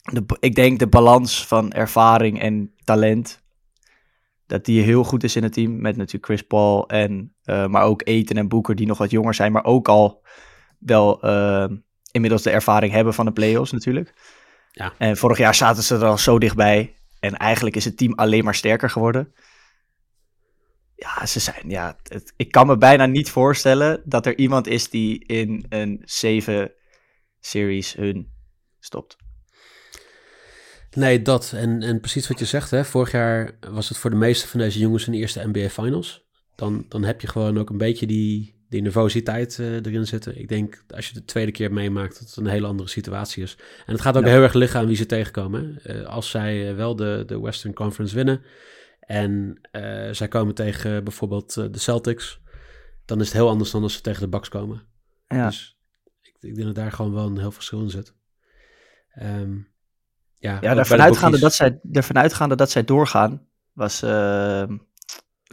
de, 0.02 0.24
ik 0.40 0.54
denk 0.54 0.78
de 0.78 0.86
balans 0.86 1.46
van 1.46 1.72
ervaring 1.72 2.40
en 2.40 2.74
talent, 2.84 3.41
dat 4.52 4.64
die 4.64 4.82
heel 4.82 5.04
goed 5.04 5.24
is 5.24 5.36
in 5.36 5.42
het 5.42 5.52
team. 5.52 5.80
Met 5.80 5.96
natuurlijk 5.96 6.24
Chris 6.24 6.42
Paul 6.42 6.88
en, 6.88 7.34
eh, 7.42 7.66
maar 7.66 7.82
ook 7.82 8.00
Eten 8.04 8.36
en 8.36 8.48
Boeker 8.48 8.74
die 8.74 8.86
nog 8.86 8.98
wat 8.98 9.10
jonger 9.10 9.34
zijn, 9.34 9.52
maar 9.52 9.64
ook 9.64 9.88
al 9.88 10.24
wel 10.78 11.22
eh, 11.22 11.68
inmiddels 12.10 12.42
de 12.42 12.50
ervaring 12.50 12.92
hebben 12.92 13.14
van 13.14 13.24
de 13.24 13.32
playoffs 13.32 13.72
natuurlijk. 13.72 14.14
Ja. 14.70 14.92
En 14.98 15.16
vorig 15.16 15.38
jaar 15.38 15.54
zaten 15.54 15.82
ze 15.82 15.94
er 15.94 16.04
al 16.04 16.18
zo 16.18 16.38
dichtbij. 16.38 16.94
En 17.20 17.36
eigenlijk 17.36 17.76
is 17.76 17.84
het 17.84 17.96
team 17.96 18.12
alleen 18.14 18.44
maar 18.44 18.54
sterker 18.54 18.90
geworden. 18.90 19.34
Ja, 20.94 21.26
ze 21.26 21.40
zijn. 21.40 21.68
Ja, 21.70 21.98
het- 22.02 22.32
ik 22.36 22.50
kan 22.50 22.66
me 22.66 22.76
bijna 22.76 23.06
niet 23.06 23.30
voorstellen 23.30 24.02
dat 24.04 24.26
er 24.26 24.38
iemand 24.38 24.66
is 24.66 24.90
die 24.90 25.24
in 25.26 25.66
een 25.68 26.02
7 26.04 26.72
series 27.40 27.94
hun 27.94 28.32
stopt. 28.80 29.16
Nee, 30.94 31.22
dat. 31.22 31.52
En, 31.56 31.82
en 31.82 32.00
precies 32.00 32.28
wat 32.28 32.38
je 32.38 32.44
zegt, 32.44 32.70
hè. 32.70 32.84
Vorig 32.84 33.12
jaar 33.12 33.50
was 33.70 33.88
het 33.88 33.98
voor 33.98 34.10
de 34.10 34.16
meeste 34.16 34.48
van 34.48 34.60
deze 34.60 34.78
jongens 34.78 35.04
hun 35.04 35.14
eerste 35.14 35.48
NBA 35.52 35.68
Finals. 35.68 36.24
Dan, 36.56 36.84
dan 36.88 37.04
heb 37.04 37.20
je 37.20 37.26
gewoon 37.26 37.58
ook 37.58 37.70
een 37.70 37.78
beetje 37.78 38.06
die, 38.06 38.54
die 38.68 38.82
nervositeit 38.82 39.58
eh, 39.58 39.74
erin 39.74 40.06
zitten. 40.06 40.38
Ik 40.38 40.48
denk, 40.48 40.84
als 40.94 41.08
je 41.08 41.14
de 41.14 41.24
tweede 41.24 41.52
keer 41.52 41.72
meemaakt, 41.72 42.18
dat 42.18 42.28
het 42.28 42.36
een 42.36 42.46
hele 42.46 42.66
andere 42.66 42.88
situatie 42.88 43.42
is. 43.42 43.56
En 43.86 43.92
het 43.92 44.00
gaat 44.00 44.16
ook 44.16 44.24
Ja. 44.24 44.30
heel 44.30 44.42
erg 44.42 44.52
liggen 44.52 44.80
aan 44.80 44.86
wie 44.86 44.96
ze 44.96 45.06
tegenkomen. 45.06 45.78
hè. 45.82 46.00
Eh, 46.00 46.06
als 46.06 46.30
zij 46.30 46.68
eh, 46.70 46.76
wel 46.76 46.96
de, 46.96 47.22
de 47.26 47.40
Western 47.40 47.74
Conference 47.74 48.14
winnen 48.14 48.42
en 49.00 49.58
zij 50.12 50.28
komen 50.28 50.54
tegen 50.54 51.04
bijvoorbeeld 51.04 51.54
de 51.54 51.78
Celtics, 51.78 52.40
dan 53.04 53.20
is 53.20 53.26
het 53.26 53.34
heel 53.36 53.48
anders 53.48 53.70
dan 53.70 53.82
als 53.82 53.94
ze 53.94 54.00
tegen 54.00 54.22
de 54.22 54.28
Bucks 54.28 54.48
komen. 54.48 54.82
Ja, 55.28 55.46
Dus 55.46 55.78
ik, 56.22 56.36
ik 56.40 56.54
denk 56.54 56.66
dat 56.66 56.74
daar 56.76 56.92
gewoon 56.92 57.14
wel 57.14 57.26
een 57.26 57.38
heel 57.38 57.50
verschil 57.52 57.80
in 57.82 57.90
zit. 57.90 58.14
Ehm, 59.12 59.56
ja, 60.42 60.58
ja 60.60 60.74
de 60.74 60.98
uitgaande, 60.98 61.38
dat 61.38 61.54
zij, 61.54 61.80
ervan 61.92 62.18
uitgaande 62.18 62.54
dat 62.54 62.70
zij 62.70 62.84
doorgaan, 62.84 63.46
was, 63.72 64.02
eh, 64.02 64.64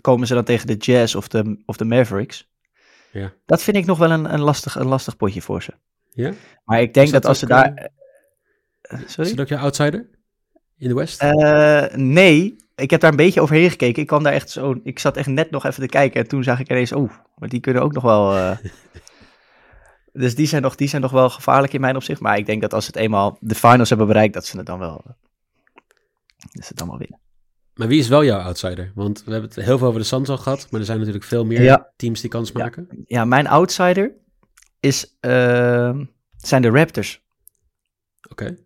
komen 0.01 0.27
ze 0.27 0.33
dan 0.33 0.43
tegen 0.43 0.67
de 0.67 0.75
Jazz 0.75 1.15
of 1.15 1.27
de, 1.27 1.61
of 1.65 1.77
de 1.77 1.85
Mavericks. 1.85 2.49
Ja. 3.11 3.33
Dat 3.45 3.61
vind 3.61 3.77
ik 3.77 3.85
nog 3.85 3.97
wel 3.97 4.11
een, 4.11 4.33
een, 4.33 4.39
lastig, 4.39 4.75
een 4.75 4.87
lastig 4.87 5.17
potje 5.17 5.41
voor 5.41 5.63
ze. 5.63 5.73
Ja? 6.09 6.33
Maar 6.65 6.81
ik 6.81 6.93
denk 6.93 7.05
Is 7.05 7.11
dat, 7.11 7.21
dat 7.21 7.31
als 7.31 7.39
ze 7.39 7.45
daar... 7.45 7.73
eh, 7.73 7.85
eh, 8.81 9.01
Is 9.01 9.13
sorry? 9.13 9.29
dat 9.29 9.39
ook 9.39 9.47
jouw 9.47 9.59
outsider 9.59 10.09
in 10.77 10.87
de 10.87 10.93
West? 10.93 11.21
Eh, 11.21 11.85
nee, 11.95 12.55
ik 12.75 12.89
heb 12.89 12.99
daar 12.99 13.11
een 13.11 13.15
beetje 13.17 13.41
overheen 13.41 13.69
gekeken. 13.69 14.01
Ik 14.01 14.07
kwam 14.07 14.23
daar 14.23 14.33
echt 14.33 14.49
zo. 14.49 14.79
Ik 14.83 14.99
zat 14.99 15.17
echt 15.17 15.27
net 15.27 15.51
nog 15.51 15.65
even 15.65 15.81
te 15.81 15.89
kijken. 15.89 16.21
En 16.21 16.27
toen 16.27 16.43
zag 16.43 16.59
ik 16.59 16.69
ineens, 16.69 16.91
oh, 16.91 17.11
maar 17.35 17.49
die 17.49 17.59
kunnen 17.59 17.81
ook 17.81 17.93
nog 17.93 18.03
wel. 18.03 18.31
dus 20.13 20.35
die 20.35 20.47
zijn, 20.47 20.61
nog, 20.61 20.75
die 20.75 20.87
zijn 20.87 21.01
nog 21.01 21.11
wel 21.11 21.29
gevaarlijk 21.29 21.73
in 21.73 21.81
mijn 21.81 21.95
opzicht. 21.95 22.21
Maar 22.21 22.37
ik 22.37 22.45
denk 22.45 22.61
dat 22.61 22.73
als 22.73 22.85
ze 22.85 22.91
het 22.91 22.99
eenmaal 22.99 23.37
de 23.41 23.55
finals 23.55 23.89
hebben 23.89 24.07
bereikt, 24.07 24.33
dat 24.33 24.45
ze 24.45 24.57
het 24.57 24.65
dan 24.65 24.79
wel. 24.79 25.01
eh, 25.05 25.11
dat 26.51 26.63
ze 26.63 26.67
het 26.67 26.77
dan 26.77 26.87
wel 26.87 26.97
winnen. 26.97 27.19
Maar 27.73 27.87
wie 27.87 27.99
is 27.99 28.07
wel 28.07 28.23
jouw 28.25 28.39
outsider? 28.39 28.91
Want 28.95 29.23
we 29.23 29.31
hebben 29.31 29.49
het 29.55 29.65
heel 29.65 29.77
veel 29.77 29.87
over 29.87 29.99
de 29.99 30.05
Suns 30.05 30.29
al 30.29 30.37
gehad, 30.37 30.67
maar 30.71 30.79
er 30.79 30.85
zijn 30.85 30.97
natuurlijk 30.99 31.25
veel 31.25 31.45
meer 31.45 31.61
Ja. 31.61 31.91
teams 31.95 32.21
die 32.21 32.29
kans 32.29 32.51
maken. 32.51 32.87
Ja, 33.05 33.25
mijn 33.25 33.47
outsider 33.47 34.11
is, 34.79 35.17
eh, 35.19 35.99
zijn 36.37 36.61
de 36.61 36.69
Raptors. 36.69 37.21
Oké. 38.29 38.57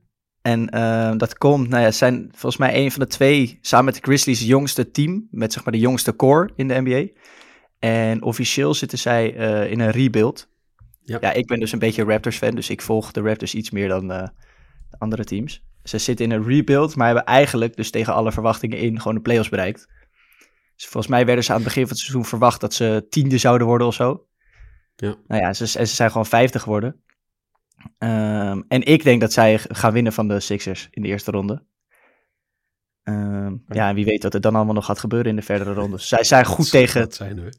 En 0.41 0.69
eh, 0.69 1.11
dat 1.17 1.37
komt, 1.37 1.69
nou 1.69 1.83
ja, 1.83 1.91
zijn 1.91 2.27
volgens 2.31 2.57
mij 2.57 2.75
een 2.83 2.91
van 2.91 2.99
de 2.99 3.07
twee, 3.07 3.57
samen 3.61 3.85
met 3.85 3.95
de 3.95 4.01
Grizzlies, 4.01 4.41
jongste 4.41 4.91
team. 4.91 5.27
Met 5.31 5.53
zeg 5.53 5.63
maar 5.63 5.73
de 5.73 5.79
jongste 5.79 6.15
core 6.15 6.49
in 6.55 6.67
de 6.67 6.81
NBA. 6.81 7.07
En 7.79 8.21
officieel 8.21 8.73
zitten 8.73 8.97
zij 8.97 9.35
eh, 9.35 9.71
in 9.71 9.79
een 9.79 9.91
rebuild. 9.91 10.47
Ja. 11.03 11.17
Ja. 11.21 11.31
ik 11.31 11.45
ben 11.45 11.59
dus 11.59 11.71
een 11.71 11.79
beetje 11.79 12.03
Raptors 12.03 12.37
fan, 12.37 12.55
dus 12.55 12.69
ik 12.69 12.81
volg 12.81 13.11
de 13.11 13.21
Raptors 13.21 13.55
iets 13.55 13.71
meer 13.71 13.87
dan 13.87 14.11
eh, 14.11 14.27
de 14.89 14.99
andere 14.99 15.23
teams. 15.23 15.63
Ze 15.83 15.97
zitten 15.97 16.25
in 16.25 16.31
een 16.31 16.47
rebuild, 16.47 16.95
maar 16.95 17.05
hebben 17.05 17.25
eigenlijk 17.25 17.75
dus 17.75 17.91
tegen 17.91 18.13
alle 18.13 18.31
verwachtingen 18.31 18.77
in 18.77 18.97
gewoon 18.97 19.15
de 19.15 19.21
playoffs 19.21 19.49
bereikt. 19.49 19.87
Dus 20.75 20.85
volgens 20.85 21.07
mij 21.07 21.25
werden 21.25 21.43
ze 21.43 21.49
aan 21.49 21.57
het 21.57 21.65
begin 21.65 21.81
van 21.81 21.91
het 21.91 21.99
seizoen 21.99 22.25
verwacht 22.25 22.61
dat 22.61 22.73
ze 22.73 23.05
tiende 23.09 23.37
zouden 23.37 23.67
worden 23.67 23.87
of 23.87 23.93
zo. 23.93 24.27
Ja. 24.95 25.15
Nou 25.27 25.41
ja, 25.41 25.53
ze, 25.53 25.79
en 25.79 25.87
ze 25.87 25.95
zijn 25.95 26.09
gewoon 26.09 26.25
vijfde 26.25 26.59
geworden. 26.59 27.03
Ehm, 27.97 28.61
en 28.67 28.83
ik 28.83 29.03
denk 29.03 29.21
dat 29.21 29.33
zij 29.33 29.59
gaan 29.59 29.93
winnen 29.93 30.13
van 30.13 30.27
de 30.27 30.39
Sixers 30.39 30.87
in 30.91 31.01
de 31.01 31.07
eerste 31.07 31.31
ronde. 31.31 31.63
Ehm, 33.03 33.55
ja, 33.67 33.89
en 33.89 33.95
wie 33.95 34.05
weet 34.05 34.23
wat 34.23 34.33
er 34.33 34.41
dan 34.41 34.55
allemaal 34.55 34.73
nog 34.73 34.85
gaat 34.85 34.99
gebeuren 34.99 35.29
in 35.29 35.35
de 35.35 35.41
verdere 35.41 35.73
rondes. 35.73 36.07
Zij 36.07 36.23
zijn 36.23 36.45
goed 36.45 36.69
tegen, 36.69 37.11
zijn, 37.11 37.53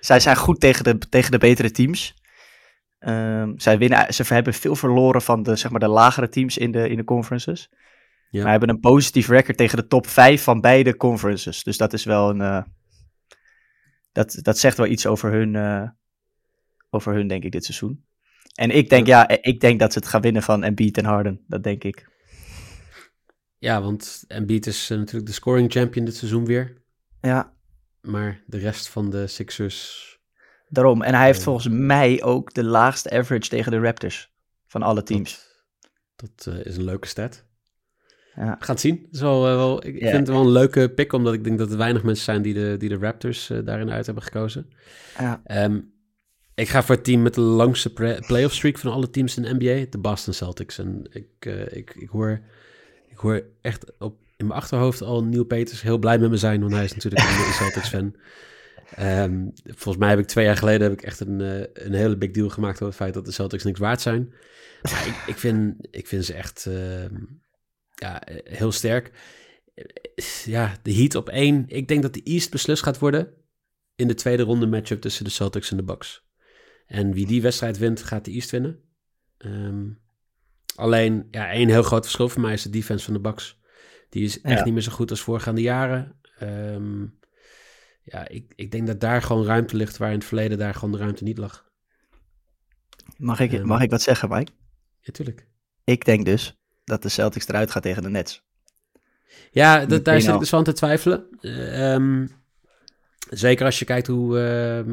zij 0.00 0.20
zijn 0.20 0.36
goed 0.36 0.60
tegen 0.60 0.84
de, 0.84 0.98
tegen 0.98 1.30
de 1.30 1.38
betere 1.38 1.70
teams. 1.70 2.14
Ehm, 2.98 3.52
zij 3.56 3.78
winnen, 3.78 4.14
ze 4.14 4.34
hebben 4.34 4.54
veel 4.54 4.76
verloren 4.76 5.22
van 5.22 5.42
de, 5.42 5.56
zeg 5.56 5.70
maar, 5.70 5.80
de 5.80 5.88
lagere 5.88 6.28
teams 6.28 6.58
in 6.58 6.72
de, 6.72 6.88
in 6.88 6.96
de 6.96 7.04
conferences. 7.04 7.70
Ja. 8.30 8.42
Maar 8.42 8.50
hebben 8.50 8.68
een 8.68 8.80
positief 8.80 9.28
record 9.28 9.56
tegen 9.56 9.76
de 9.76 9.86
top 9.86 10.06
5 10.06 10.42
van 10.42 10.60
beide 10.60 10.96
conferences. 10.96 11.62
Dus 11.62 11.76
dat 11.76 11.92
is 11.92 12.04
wel 12.04 12.30
een. 12.30 12.40
eh, 12.40 12.62
dat, 14.12 14.38
dat 14.42 14.58
zegt 14.58 14.76
wel 14.76 14.86
iets 14.86 15.06
over 15.06 15.32
hun, 15.32 15.56
eh, 15.56 15.88
over 16.90 17.14
hun, 17.14 17.28
denk 17.28 17.44
ik, 17.44 17.52
dit 17.52 17.64
seizoen. 17.64 18.04
En 18.54 18.70
ik 18.70 18.88
denk, 18.88 19.06
ja, 19.06 19.28
ik 19.28 19.60
denk 19.60 19.78
dat 19.80 19.92
ze 19.92 19.98
het 19.98 20.08
gaan 20.08 20.20
winnen 20.20 20.42
van 20.42 20.62
Embiid 20.62 20.98
en 20.98 21.04
Harden. 21.04 21.44
Dat 21.46 21.62
denk 21.62 21.84
ik. 21.84 22.08
Ja, 23.58 23.82
want 23.82 24.24
Embiid 24.28 24.66
is 24.66 24.90
eh, 24.90 24.98
natuurlijk 24.98 25.26
de 25.26 25.32
scoring 25.32 25.72
champion 25.72 26.04
dit 26.04 26.16
seizoen 26.16 26.44
weer. 26.44 26.82
Ja, 27.20 27.52
Maar 28.00 28.42
de 28.46 28.58
rest 28.58 28.88
van 28.88 29.10
de 29.10 29.26
Sixers... 29.26 30.06
daarom. 30.68 31.02
En 31.02 31.14
hij 31.14 31.26
heeft 31.26 31.42
volgens 31.42 31.68
mij 31.68 32.22
ook 32.22 32.54
de 32.54 32.64
laagste 32.64 33.10
average 33.10 33.48
tegen 33.48 33.72
de 33.72 33.78
Raptors. 33.78 34.30
Van 34.66 34.82
alle 34.82 35.02
teams. 35.02 35.46
Dat, 36.16 36.30
dat 36.34 36.54
eh, 36.54 36.64
is 36.64 36.76
een 36.76 36.84
leuke 36.84 37.06
stat. 37.06 37.44
Ja. 38.34 38.56
We 38.58 38.64
gaan 38.64 38.74
het 38.74 38.80
zien. 38.80 39.08
Is 39.10 39.20
wel, 39.20 39.48
eh, 39.48 39.54
wel, 39.54 39.86
ik 39.86 39.98
vind 39.98 40.12
het 40.12 40.28
wel 40.28 40.40
een 40.40 40.50
leuke 40.50 40.90
pick, 40.90 41.12
omdat 41.12 41.34
ik 41.34 41.44
denk 41.44 41.58
dat 41.58 41.70
er 41.70 41.76
weinig 41.76 42.02
mensen 42.02 42.24
zijn 42.24 42.42
die 42.42 42.54
de, 42.54 42.76
die 42.78 42.88
de 42.88 42.96
Raptors 42.96 43.50
eh, 43.50 43.58
daarin 43.64 43.90
uit 43.90 44.06
hebben 44.06 44.24
gekozen. 44.24 44.70
Ja. 45.18 45.40
Ehm, 45.44 45.80
ik 46.54 46.68
ga 46.68 46.82
voor 46.82 46.94
het 46.94 47.04
team 47.04 47.22
met 47.22 47.34
de 47.34 47.40
langste 47.40 47.92
playoff 48.26 48.54
streak 48.54 48.78
van 48.78 48.92
alle 48.92 49.10
teams 49.10 49.36
in 49.36 49.42
de 49.42 49.54
NBA, 49.54 49.86
de 49.90 49.98
Boston 49.98 50.34
Celtics. 50.34 50.78
En 50.78 51.06
ik, 51.10 51.46
ik, 51.70 51.94
ik, 51.94 52.08
hoor, 52.08 52.40
ik 53.08 53.16
hoor 53.16 53.44
echt 53.60 53.92
op, 53.98 54.16
in 54.36 54.46
mijn 54.46 54.60
achterhoofd 54.60 55.02
al 55.02 55.24
Neil 55.24 55.44
Peters 55.44 55.82
heel 55.82 55.98
blij 55.98 56.18
met 56.18 56.30
me 56.30 56.36
zijn, 56.36 56.60
want 56.60 56.72
hij 56.72 56.84
is 56.84 56.94
natuurlijk 56.94 57.22
een 57.22 57.52
Celtics 57.64 57.88
Ehm, 58.94 59.46
volgens 59.64 59.96
mij 59.96 60.08
heb 60.08 60.18
ik 60.18 60.26
twee 60.26 60.44
jaar 60.44 60.56
geleden 60.56 60.82
heb 60.88 60.98
ik 60.98 61.02
echt 61.06 61.20
een, 61.20 61.40
eh, 61.40 61.84
een 61.84 61.92
hele 61.94 62.16
big 62.16 62.30
deal 62.30 62.48
gemaakt 62.48 62.74
over 62.74 62.86
het 62.86 62.96
feit 62.96 63.14
dat 63.14 63.24
de 63.24 63.32
Celtics 63.32 63.64
niks 63.64 63.78
waard 63.78 64.00
zijn. 64.00 64.32
Maar 64.82 65.06
ik, 65.06 65.14
ik, 65.26 65.36
vind, 65.36 65.86
ik 65.90 66.06
vind 66.06 66.24
ze 66.24 66.34
echt 66.34 66.66
ehm, 66.66 67.14
ja, 67.94 68.22
eh, 68.24 68.56
heel 68.58 68.72
sterk. 68.72 69.12
Eh, 69.74 69.84
Ja, 70.44 70.76
de 70.82 70.94
Heat 70.94 71.14
op 71.14 71.28
één. 71.28 71.64
Ik 71.66 71.88
denk 71.88 72.02
dat 72.02 72.14
de 72.14 72.22
East 72.22 72.50
beslist 72.50 72.82
gaat 72.82 72.98
worden 72.98 73.32
in 73.94 74.08
de 74.08 74.14
tweede 74.14 74.42
ronde 74.42 74.66
matchup 74.66 75.00
tussen 75.00 75.24
de 75.24 75.30
Celtics 75.30 75.70
en 75.70 75.76
de 75.76 75.82
Bucks. 75.82 76.26
En 76.86 77.12
wie 77.12 77.26
die 77.26 77.42
wedstrijd 77.42 77.78
wint, 77.78 78.02
gaat 78.02 78.24
de 78.24 78.30
East 78.30 78.50
winnen. 78.50 78.80
Ehm, 79.38 79.86
alleen, 80.74 81.28
ja, 81.30 81.50
één 81.50 81.68
heel 81.68 81.82
groot 81.82 82.02
verschil 82.04 82.28
voor 82.28 82.40
mij 82.40 82.52
is 82.52 82.62
de 82.62 82.70
defense 82.70 83.04
van 83.04 83.14
de 83.14 83.20
Bucks. 83.20 83.58
Die 84.08 84.24
is 84.24 84.40
echt 84.40 84.58
Ja. 84.58 84.64
niet 84.64 84.72
meer 84.74 84.82
zo 84.82 84.92
goed 84.92 85.10
als 85.10 85.20
voorgaande 85.20 85.60
jaren. 85.60 86.20
Ehm, 86.38 87.06
ja, 88.10 88.28
ik, 88.28 88.52
ik 88.56 88.70
denk 88.70 88.86
dat 88.86 89.00
daar 89.00 89.22
gewoon 89.22 89.44
ruimte 89.44 89.76
ligt 89.76 89.96
waar 89.96 90.08
in 90.08 90.14
het 90.18 90.24
verleden 90.24 90.58
daar 90.58 90.74
gewoon 90.74 90.92
de 90.92 90.98
ruimte 90.98 91.24
niet 91.24 91.38
lag. 91.38 91.66
Mag, 93.16 93.40
ik, 93.40 93.52
Ehm. 93.52 93.66
mag 93.66 93.80
ik 93.82 93.90
wat 93.90 94.02
zeggen, 94.02 94.28
Mike? 94.28 94.52
Ja, 95.00 95.12
tuurlijk. 95.12 95.46
Ik 95.84 96.04
denk 96.04 96.24
dus 96.24 96.56
dat 96.84 97.02
de 97.02 97.08
Celtics 97.08 97.48
eruit 97.48 97.70
gaat 97.70 97.82
tegen 97.82 98.02
de 98.02 98.08
Nets. 98.08 98.46
Ja, 99.50 99.86
dat, 99.86 100.04
daar 100.04 100.20
zit 100.20 100.30
1-0. 100.30 100.32
ik 100.34 100.40
dus 100.40 100.48
van 100.48 100.64
te 100.64 100.72
twijfelen. 100.72 101.26
Eh, 101.40 101.92
ehm, 101.94 102.26
zeker 103.30 103.64
als 103.64 103.78
je 103.78 103.84
kijkt 103.84 104.06
hoe, 104.06 104.38
ehm 104.40 104.90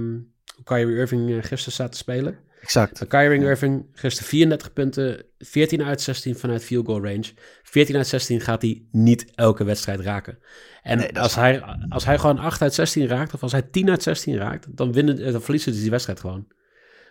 hoe 0.56 0.64
Kyrie 0.64 0.96
Irving 0.96 1.30
eh, 1.32 1.36
gisteren 1.44 1.74
staat 1.74 1.92
te 1.92 1.98
spelen. 1.98 2.40
Exact. 2.66 3.02
Uh, 3.04 3.10
Kyrie 3.10 3.42
Irving 3.42 3.86
gisteren 3.94 4.30
34 4.30 4.74
punten, 4.74 5.26
14 5.38 5.84
uit 5.84 6.02
16 6.02 6.36
vanuit 6.36 6.64
field 6.64 6.86
goal 6.86 7.04
range. 7.04 7.26
14 7.64 7.96
uit 7.96 8.08
16 8.08 8.42
gaat 8.42 8.62
hij 8.62 8.84
niet 8.92 9.26
elke 9.36 9.64
wedstrijd 9.64 10.00
raken. 10.00 10.40
En 10.82 10.98
Nee, 10.98 11.20
als, 11.20 11.36
hij, 11.36 11.62
als 11.90 12.06
hij 12.06 12.20
gewoon 12.20 12.40
8 12.40 12.62
uit 12.62 12.74
16 12.74 13.08
raakt, 13.08 13.34
of 13.34 13.42
als 13.42 13.52
hij 13.52 13.62
10 13.62 13.90
uit 13.90 14.04
16 14.04 14.36
raakt, 14.36 14.78
dan, 14.78 14.92
winnen, 14.92 15.20
eh, 15.20 15.32
dan 15.32 15.42
verliezen 15.42 15.74
ze 15.74 15.82
die 15.82 15.90
wedstrijd 15.90 16.20
gewoon. 16.20 16.48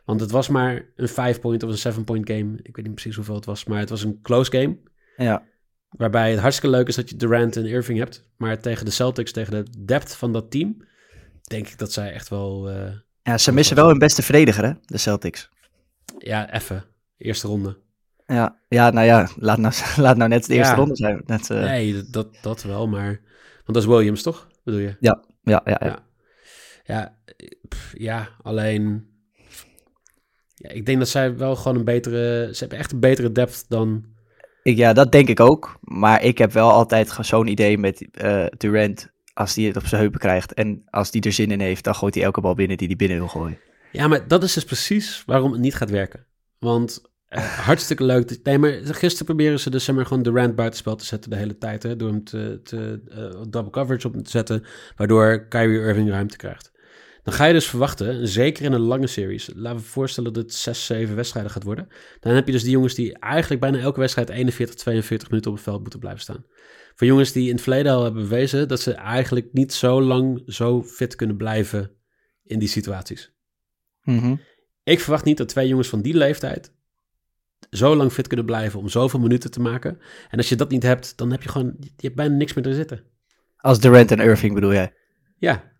Want 0.04 0.20
het 0.20 0.30
was 0.30 0.48
maar 0.48 0.86
een 0.96 1.08
5-point 1.08 1.62
of 1.62 1.84
een 1.84 1.92
7-point 1.92 2.30
game. 2.30 2.58
Ik 2.62 2.76
weet 2.76 2.84
niet 2.84 2.94
precies 2.94 3.16
hoeveel 3.16 3.34
het 3.34 3.44
was, 3.44 3.64
maar 3.64 3.78
het 3.78 3.90
was 3.90 4.02
een 4.02 4.18
close 4.22 4.50
game. 4.50 4.78
Ja. 5.16 5.42
Waarbij 5.88 6.30
het 6.30 6.40
hartstikke 6.40 6.76
leuk 6.76 6.88
is 6.88 6.94
dat 6.94 7.10
je 7.10 7.16
Durant 7.16 7.56
en 7.56 7.66
Irving 7.66 7.98
hebt. 7.98 8.28
Maar 8.36 8.60
tegen 8.60 8.84
de 8.84 8.90
Celtics, 8.90 9.32
tegen 9.32 9.52
de 9.52 9.84
depth 9.84 10.14
van 10.14 10.32
dat 10.32 10.50
team, 10.50 10.76
denk 11.42 11.68
ik 11.68 11.78
dat 11.78 11.92
zij 11.92 12.12
echt 12.12 12.28
wel, 12.28 12.70
eh, 12.70 12.92
ja, 13.24 13.38
ze 13.38 13.52
missen 13.52 13.76
wel 13.76 13.88
hun 13.88 13.98
beste 13.98 14.22
verdediger, 14.22 14.64
hè? 14.64 14.72
De 14.84 14.98
Celtics. 14.98 15.48
ja, 16.18 16.52
even, 16.54 16.84
eerste 17.18 17.46
ronde. 17.46 17.76
Ja, 18.26 18.58
ja 18.68 18.90
nou 18.90 19.06
ja, 19.06 19.28
laat 19.36 19.58
nou, 19.58 19.74
laat 19.96 20.16
nou 20.16 20.28
net 20.30 20.46
de 20.46 20.54
eerste 20.54 20.72
Ja. 20.72 20.78
ronde 20.78 20.96
zijn. 20.96 21.22
Net, 21.26 21.50
eh, 21.50 21.60
Nee, 21.60 22.02
dat, 22.10 22.28
dat 22.42 22.62
wel, 22.62 22.88
maar... 22.88 23.20
Want 23.54 23.64
dat 23.64 23.76
is 23.76 23.86
Williams, 23.86 24.22
toch? 24.22 24.48
Bedoel 24.64 24.80
je? 24.80 24.96
ja, 25.00 25.24
ja, 25.42 25.60
ja, 25.64 25.80
ja. 25.80 25.86
Ja. 25.86 26.02
Ja, 26.84 27.18
pff, 27.68 27.92
ja 27.96 28.28
alleen... 28.42 29.06
Ja, 30.54 30.70
ik 30.70 30.86
denk 30.86 30.98
dat 30.98 31.08
zij 31.08 31.36
wel 31.36 31.56
gewoon 31.56 31.78
een 31.78 31.84
betere... 31.84 32.48
Ze 32.52 32.58
hebben 32.60 32.78
echt 32.78 32.92
een 32.92 33.00
betere 33.00 33.32
depth 33.32 33.64
dan... 33.68 34.04
Ik, 34.62 34.76
ja, 34.76 34.92
dat 34.92 35.12
denk 35.12 35.28
ik 35.28 35.40
ook. 35.40 35.78
Maar 35.80 36.22
ik 36.22 36.38
heb 36.38 36.52
wel 36.52 36.70
altijd 36.70 37.16
zo'n 37.20 37.46
idee 37.46 37.78
met 37.78 38.08
eh, 38.10 38.46
Durant. 38.56 39.12
Als 39.34 39.54
hij 39.54 39.64
het 39.64 39.76
op 39.76 39.86
zijn 39.86 40.00
heupen 40.00 40.20
krijgt 40.20 40.52
en 40.54 40.82
als 40.90 41.08
hij 41.10 41.20
er 41.20 41.32
zin 41.32 41.50
in 41.50 41.60
heeft, 41.60 41.84
dan 41.84 41.94
gooit 41.94 42.14
hij 42.14 42.24
elke 42.24 42.40
bal 42.40 42.54
binnen 42.54 42.76
die 42.76 42.86
hij 42.86 42.96
binnen 42.96 43.18
wil 43.18 43.28
gooien. 43.28 43.58
Ja, 43.92 44.08
maar 44.08 44.28
dat 44.28 44.42
is 44.42 44.52
dus 44.52 44.64
precies 44.64 45.22
waarom 45.26 45.52
het 45.52 45.60
niet 45.60 45.74
gaat 45.74 45.90
werken. 45.90 46.26
Want 46.58 47.02
eh, 47.28 47.42
hartstikke 47.66 48.04
leuk. 48.04 48.28
dat- 48.28 48.38
Nee, 48.42 48.58
maar 48.58 48.72
gisteren 48.84 49.24
proberen 49.26 49.60
ze 49.60 49.70
dus 49.70 49.84
zeg 49.84 49.94
maar, 49.94 50.06
gewoon 50.06 50.22
Durant 50.22 50.54
buitenspel 50.54 50.96
te 50.96 51.04
zetten 51.04 51.30
de 51.30 51.36
hele 51.36 51.58
tijd. 51.58 51.82
Hè, 51.82 51.96
door 51.96 52.08
hem 52.08 52.24
te, 52.24 52.60
te 52.64 53.00
eh, 53.08 53.40
double 53.48 53.70
coverage 53.70 54.06
op 54.06 54.16
te 54.24 54.30
zetten. 54.30 54.64
Waardoor 54.96 55.46
Kyrie 55.48 55.78
Irving 55.80 56.10
ruimte 56.10 56.36
krijgt. 56.36 56.72
Dan 57.22 57.34
ga 57.34 57.44
je 57.44 57.52
dus 57.52 57.66
verwachten, 57.68 58.28
zeker 58.28 58.64
in 58.64 58.72
een 58.72 58.80
lange 58.80 59.06
series. 59.06 59.50
Laten 59.54 59.78
we 59.78 59.84
voorstellen 59.84 60.32
dat 60.32 60.42
het 60.42 60.54
6, 60.54 60.86
7 60.86 61.16
wedstrijden 61.16 61.50
gaat 61.52 61.62
worden. 61.62 61.88
Dan 62.20 62.34
heb 62.34 62.46
je 62.46 62.52
dus 62.52 62.62
die 62.62 62.70
jongens 62.70 62.94
die 62.94 63.18
eigenlijk 63.18 63.60
bijna 63.60 63.78
elke 63.78 64.00
wedstrijd 64.00 64.28
41, 64.28 64.74
42 64.74 65.28
minuten 65.28 65.50
op 65.50 65.56
het 65.56 65.66
veld 65.66 65.80
moeten 65.80 65.98
blijven 66.00 66.20
staan. 66.22 66.44
Voor 66.94 67.06
jongens 67.06 67.32
die 67.32 67.46
in 67.48 67.54
het 67.54 67.62
verleden 67.62 67.92
al 67.92 68.02
hebben 68.02 68.22
bewezen 68.22 68.68
dat 68.68 68.80
ze 68.80 68.92
eigenlijk 68.92 69.48
niet 69.52 69.72
zo 69.72 70.02
lang 70.02 70.42
zo 70.46 70.82
fit 70.82 71.16
kunnen 71.16 71.36
blijven 71.36 71.90
in 72.42 72.58
die 72.58 72.68
situaties. 72.68 73.32
Ik 74.82 75.00
verwacht 75.00 75.24
niet 75.24 75.36
dat 75.36 75.48
twee 75.48 75.68
jongens 75.68 75.88
van 75.88 76.02
die 76.02 76.14
leeftijd 76.14 76.72
zo 77.70 77.96
lang 77.96 78.12
fit 78.12 78.26
kunnen 78.26 78.46
blijven 78.46 78.80
om 78.80 78.88
zoveel 78.88 79.20
minuten 79.20 79.50
te 79.50 79.60
maken. 79.60 79.98
En 80.30 80.38
als 80.38 80.48
je 80.48 80.56
dat 80.56 80.70
niet 80.70 80.82
hebt, 80.82 81.16
dan 81.16 81.30
heb 81.30 81.42
je 81.42 81.48
gewoon, 81.48 81.76
je 81.78 81.90
hebt 81.96 82.14
bijna 82.14 82.34
niks 82.34 82.54
meer 82.54 82.64
te 82.64 82.74
zitten. 82.74 83.04
Als 83.56 83.80
Durant 83.80 84.10
en 84.10 84.20
Irving 84.20 84.54
bedoel 84.54 84.72
jij? 84.72 84.94
Ja, 85.38 85.72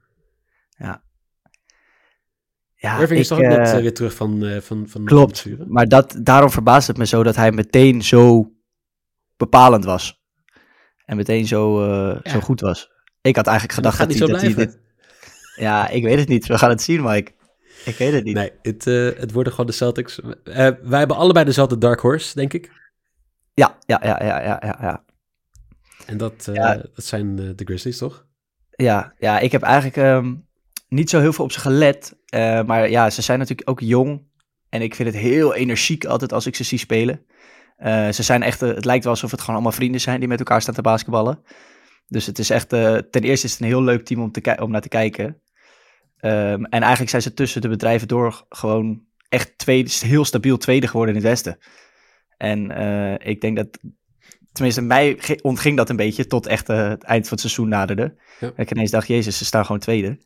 Ja, 2.85 2.99
Irving 2.99 3.21
is 3.21 3.31
ik, 3.31 3.37
toch 3.37 3.47
ook 3.47 3.57
net 3.57 3.67
eh, 3.67 3.75
eh, 3.75 3.81
weer 3.81 3.95
terug 3.95 4.15
van, 4.15 4.45
eh, 4.45 4.61
van, 4.61 4.89
van 4.89 5.05
Klopt, 5.05 5.47
maar 5.69 5.89
dat, 5.89 6.17
daarom 6.23 6.51
verbaast 6.51 6.87
het 6.87 6.97
me 6.97 7.07
zo 7.07 7.23
dat 7.23 7.37
hij 7.37 7.53
meteen 7.53 8.03
zo 8.03 8.53
bepalend 9.37 9.85
was. 9.85 10.24
En 11.05 11.17
meteen 11.17 11.47
zo, 11.47 11.83
eh, 11.85 12.21
Ja. 12.23 12.31
zo 12.31 12.41
goed 12.41 12.61
was. 12.61 12.91
Ik 13.21 13.37
had 13.37 13.47
eigenlijk 13.47 13.77
gedacht 13.79 13.99
dat 13.99 14.09
hij, 14.09 14.17
zo 14.17 14.27
dat 14.27 14.41
hij 14.41 14.53
blijven. 14.53 14.75
dit... 14.75 14.83
Ja, 15.57 15.89
ik 15.89 16.03
weet 16.03 16.19
het 16.19 16.29
niet. 16.29 16.47
We 16.47 16.59
gaan 16.59 16.71
het 16.71 16.83
zien, 16.83 17.03
Mike. 17.03 17.33
Ik 17.85 17.97
weet 17.97 18.13
het 18.13 18.25
niet. 18.25 18.35
Nee, 18.35 18.53
het, 18.63 18.87
eh, 18.87 19.11
het 19.21 19.33
worden 19.33 19.53
gewoon 19.53 19.67
de 19.67 19.73
Celtics. 19.77 20.21
Eh, 20.21 20.69
wij 20.83 20.99
hebben 20.99 21.17
allebei 21.17 21.45
dezelfde 21.45 21.79
dark 21.79 22.01
horse, 22.01 22.35
denk 22.35 22.53
ik. 22.53 22.71
Ja, 23.55 23.79
ja, 23.87 24.01
ja, 24.03 24.25
ja, 24.25 24.43
ja, 24.43 24.59
ja, 24.63 24.79
ja. 24.81 25.05
En 26.07 26.17
dat, 26.17 26.49
eh, 26.49 26.55
Ja. 26.55 26.75
dat 26.95 27.05
zijn 27.05 27.39
eh, 27.39 27.51
de 27.57 27.65
Grizzlies, 27.65 27.99
toch? 27.99 28.27
Ja, 28.71 29.15
ja, 29.19 29.39
ik 29.39 29.53
heb 29.53 29.63
eigenlijk 29.63 29.97
ehm, 29.97 30.35
niet 30.89 31.11
zo 31.11 31.21
heel 31.21 31.33
veel 31.33 31.45
op 31.45 31.53
ze 31.53 31.61
gelet. 31.61 32.17
eh, 32.27 32.63
maar 32.63 32.91
ja, 32.91 33.11
ze 33.11 33.23
zijn 33.23 33.39
natuurlijk 33.39 33.69
ook 33.71 33.81
jong. 33.81 34.23
En 34.69 34.83
ik 34.83 34.95
vind 34.95 35.09
het 35.13 35.23
heel 35.23 35.55
energiek 35.55 36.05
altijd 36.05 36.33
als 36.33 36.47
ik 36.47 36.55
ze 36.57 36.65
zie 36.65 36.79
spelen. 36.79 37.27
Eh, 37.77 38.09
ze 38.09 38.23
zijn 38.23 38.43
echt, 38.43 38.63
eh, 38.63 38.69
het 38.69 38.85
lijkt 38.85 39.05
wel 39.05 39.13
alsof 39.13 39.31
het 39.31 39.41
gewoon 39.41 39.55
allemaal 39.55 39.73
vrienden 39.73 40.01
zijn 40.01 40.19
die 40.19 40.29
met 40.29 40.39
elkaar 40.39 40.63
staan 40.63 40.75
te 40.75 40.83
basketballen. 40.83 41.43
Dus 42.09 42.27
het 42.27 42.39
is 42.39 42.51
echt, 42.51 42.73
eh, 42.73 42.97
ten 42.97 43.23
eerste 43.23 43.47
is 43.47 43.53
het 43.53 43.61
een 43.61 43.67
heel 43.67 43.83
leuk 43.83 44.05
team 44.05 44.21
om, 44.21 44.33
te 44.33 44.57
om 44.61 44.71
naar 44.71 44.81
te 44.81 44.89
kijken. 44.89 45.41
Ehm, 46.17 46.65
en 46.65 46.81
eigenlijk 46.81 47.11
zijn 47.11 47.23
ze 47.23 47.35
tussen 47.35 47.61
de 47.61 47.69
bedrijven 47.69 48.09
door 48.09 48.45
gewoon 48.49 49.03
echt 49.29 49.59
tweede, 49.59 49.91
heel 50.01 50.25
stabiel 50.25 50.57
tweede 50.57 50.87
geworden 50.87 51.15
in 51.15 51.21
het 51.21 51.31
Westen. 51.31 51.59
En 52.37 52.71
ik 53.21 53.41
denk 53.41 53.57
dat, 53.57 53.79
tenminste 54.53 54.83
mij 54.83 55.19
ontging 55.43 55.77
dat 55.77 55.91
een 55.91 55.97
beetje 55.97 56.27
tot 56.27 56.47
echt 56.47 56.67
het 56.67 57.03
eind 57.03 57.23
van 57.23 57.31
het 57.31 57.41
seizoen 57.41 57.69
naderde. 57.69 58.15
Ja. 58.41 58.47
Dat 58.47 58.59
ik 58.59 58.71
ineens 58.71 58.91
dacht, 58.91 59.07
jezus, 59.07 59.39
ze 59.39 59.45
staan 59.45 59.65
gewoon 59.65 59.81
tweede. 59.81 60.19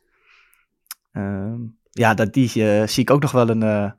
Ehm, 1.13 1.61
ja, 1.91 2.15
dat, 2.15 2.33
die 2.33 2.49
zie 2.87 3.03
ik 3.03 3.11
ook 3.11 3.23
nog 3.23 3.33
wel 3.33 3.49
een, 3.49 3.95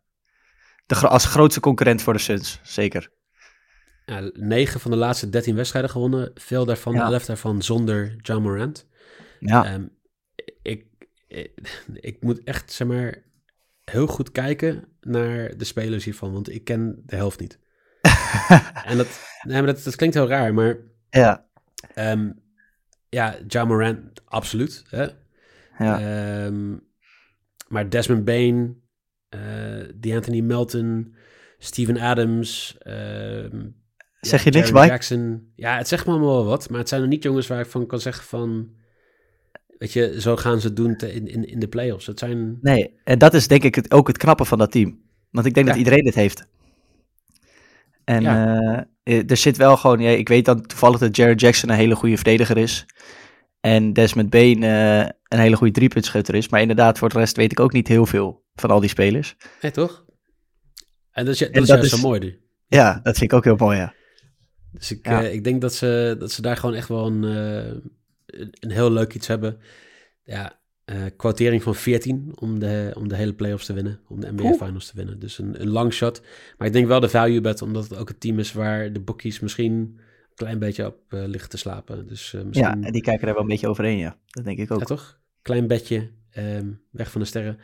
de, 0.86 0.96
als 0.96 1.25
grootste 1.25 1.60
concurrent 1.60 2.01
voor 2.01 2.13
de 2.13 2.20
Suns, 2.20 2.60
zeker. 2.63 3.12
Ja, 4.10 4.30
9 4.34 4.80
van 4.80 4.92
de 4.92 4.98
laatste 4.98 5.30
13 5.30 5.56
wedstrijden 5.56 5.92
gewonnen. 5.92 6.32
Veel 6.34 6.66
daarvan, 6.66 6.94
Ja. 6.94 7.12
11 7.12 7.25
daarvan 7.25 7.62
zonder 7.62 8.16
John 8.22 8.42
Morant. 8.42 8.88
Ja, 9.39 9.66
Ehm, 9.66 9.84
ik, 10.62 10.86
ik, 11.28 11.51
ik 11.94 12.22
moet 12.22 12.44
echt, 12.44 12.72
zeg 12.72 12.88
maar, 12.88 13.24
heel 13.84 14.08
goed 14.08 14.32
kijken 14.32 14.84
naar 15.01 15.58
de 15.58 15.63
spelers 15.66 16.04
hiervan, 16.04 16.34
want 16.34 16.50
ik 16.51 16.63
ken 16.63 17.04
de 17.06 17.16
helft 17.16 17.39
niet. 17.39 17.60
en 18.89 18.98
dat, 18.98 19.08
nee, 19.44 19.62
maar 19.62 19.74
dat, 19.74 19.84
dat 19.84 19.96
klinkt 19.96 20.16
heel 20.16 20.28
raar, 20.28 20.54
maar 20.54 20.78
Ja, 21.10 21.46
ehm, 21.94 22.32
ja, 23.10 23.38
Ja 23.48 23.68
Morant, 23.68 24.22
absoluut. 24.25 24.84
Hè? 24.89 25.08
ja. 25.78 26.00
Ehm, 26.46 26.78
maar 27.68 27.89
Desmond 27.89 28.25
Bain, 28.25 28.82
eh 29.30 30.16
Anthony 30.16 30.39
Melton, 30.39 31.16
Steven 31.58 31.98
Adams. 31.98 32.78
Zeg 34.20 34.44
je 34.44 34.50
niks, 34.50 34.72
Mike? 34.72 34.86
Jackson. 34.88 35.52
Ja, 35.56 35.78
het 35.78 35.88
zegt 35.88 36.06
me 36.06 36.12
allemaal 36.12 36.34
wel 36.36 36.46
wat, 36.46 36.70
maar 36.70 36.80
het 36.80 36.90
zijn 36.90 37.02
er 37.02 37.08
niet 37.08 37.24
jongens 37.24 37.48
waar 37.48 37.60
ik 37.60 37.66
van 37.70 37.86
kan 37.88 38.00
zeggen 38.00 38.24
van... 38.24 38.70
Weet 39.78 39.94
je, 39.94 40.22
zo 40.22 40.36
gaan 40.36 40.60
ze 40.62 40.68
het 40.68 40.76
doen 40.76 40.96
te- 40.96 41.14
in, 41.14 41.28
in, 41.28 41.48
in 41.48 41.60
de 41.60 41.68
playoffs. 41.68 42.06
Het 42.06 42.20
zijn... 42.20 42.58
Nee, 42.62 42.94
en 43.04 43.20
dat 43.20 43.34
is 43.34 43.48
denk 43.48 43.64
ik 43.64 43.76
het, 43.76 43.92
ook 43.92 44.08
het 44.08 44.18
knappe 44.18 44.46
van 44.46 44.58
dat 44.58 44.72
team. 44.72 45.02
Want 45.32 45.46
ik 45.46 45.54
denk 45.54 45.66
Ja. 45.66 45.72
dat 45.72 45.82
iedereen 45.82 46.04
dit 46.04 46.16
heeft. 46.16 46.48
En 48.04 48.22
Ja. 48.22 48.88
eh, 49.04 49.30
er 49.30 49.38
zit 49.38 49.58
wel 49.58 49.78
gewoon, 49.78 50.00
ja, 50.00 50.10
ik 50.10 50.28
weet 50.28 50.46
dan 50.46 50.62
toevallig 50.62 51.00
dat 51.00 51.16
Jared 51.16 51.40
Jackson 51.42 51.70
een 51.70 51.76
hele 51.76 51.96
goede 51.96 52.16
verdediger 52.16 52.58
is. 52.58 52.86
En 53.60 53.94
Desmond 53.94 54.30
Bain 54.30 54.64
eh, 54.64 55.00
een 55.28 55.40
hele 55.40 55.56
goede 55.56 55.74
driepuntschutter 55.74 56.36
is. 56.36 56.50
Maar 56.50 56.62
inderdaad, 56.62 56.98
voor 56.98 57.10
de 57.10 57.18
rest 57.18 57.36
weet 57.38 57.52
ik 57.52 57.60
ook 57.60 57.74
niet 57.74 57.88
heel 57.88 58.06
veel 58.06 58.44
van 58.56 58.70
al 58.70 58.80
die 58.80 58.90
spelers. 58.90 59.36
Nee, 59.62 59.72
toch? 59.72 60.06
En 61.12 61.26
dat 61.26 61.34
is, 61.34 61.40
dat 61.40 61.50
En 61.50 61.60
dat 61.60 61.68
juist 61.68 61.84
is- 61.84 61.90
zo 62.00 62.08
mooi. 62.08 62.20
nu. 62.20 62.40
Ja, 62.68 63.00
dat 63.04 63.18
vind 63.18 63.32
ik 63.32 63.38
ook 63.38 63.44
heel 63.44 63.56
mooi, 63.56 63.78
ja. 63.78 63.94
Dus 64.72 64.92
ik, 64.92 65.06
Ja. 65.08 65.24
eh, 65.24 65.34
ik 65.34 65.44
denk 65.44 65.62
dat 65.62 65.74
ze, 65.74 66.16
dat 66.20 66.32
ze 66.32 66.42
daar 66.42 66.58
gewoon 66.58 66.76
echt 66.76 66.88
wel 66.88 67.06
een, 67.06 67.24
eh, 67.24 67.66
een, 68.26 68.50
een 68.60 68.72
heel 68.72 68.92
leuk 68.92 69.14
iets 69.14 69.28
hebben. 69.28 69.58
Ja, 70.24 70.58
eh 70.86 70.96
quotering 71.18 71.64
van 71.64 71.76
14 71.76 72.32
om 72.36 72.60
de, 72.60 72.92
om 72.98 73.08
de 73.08 73.16
hele 73.16 73.34
playoffs 73.34 73.66
te 73.66 73.74
winnen. 73.74 74.00
Om 74.08 74.20
de 74.20 74.32
NBA. 74.32 74.54
Finals 74.54 74.88
te 74.88 74.96
winnen. 74.96 75.20
Dus 75.20 75.38
een, 75.38 75.62
een 75.62 75.70
long 75.70 75.94
shot. 75.94 76.22
Maar 76.58 76.68
ik 76.68 76.74
denk 76.74 76.88
wel 76.88 77.00
de 77.00 77.10
value 77.10 77.42
bet, 77.42 77.62
omdat 77.62 77.90
het 77.90 77.98
ook 77.98 78.08
het 78.08 78.20
team 78.20 78.40
is 78.40 78.54
waar 78.54 78.94
de 78.94 79.00
bookies 79.00 79.40
misschien 79.40 79.74
een 79.74 80.00
klein 80.36 80.60
beetje 80.60 80.86
op 80.86 80.98
liggen 81.10 81.50
te 81.50 81.58
slapen. 81.58 82.08
Dus 82.08 82.34
eh, 82.34 82.40
Ja, 82.42 82.48
misschien... 82.48 82.84
en 82.84 82.92
die 82.92 83.02
kijken 83.02 83.28
er 83.28 83.34
wel 83.34 83.42
een 83.44 83.50
beetje 83.50 83.68
overheen, 83.68 83.98
ja. 83.98 84.18
Dat 84.28 84.46
denk 84.46 84.58
ik 84.60 84.72
ook. 84.72 84.80
Ja, 84.80 84.86
toch? 84.86 85.20
Klein 85.42 85.68
bedje, 85.68 86.10
ehm, 86.32 86.68
weg 86.92 87.12
van 87.12 87.22
de 87.22 87.28
sterren. 87.28 87.60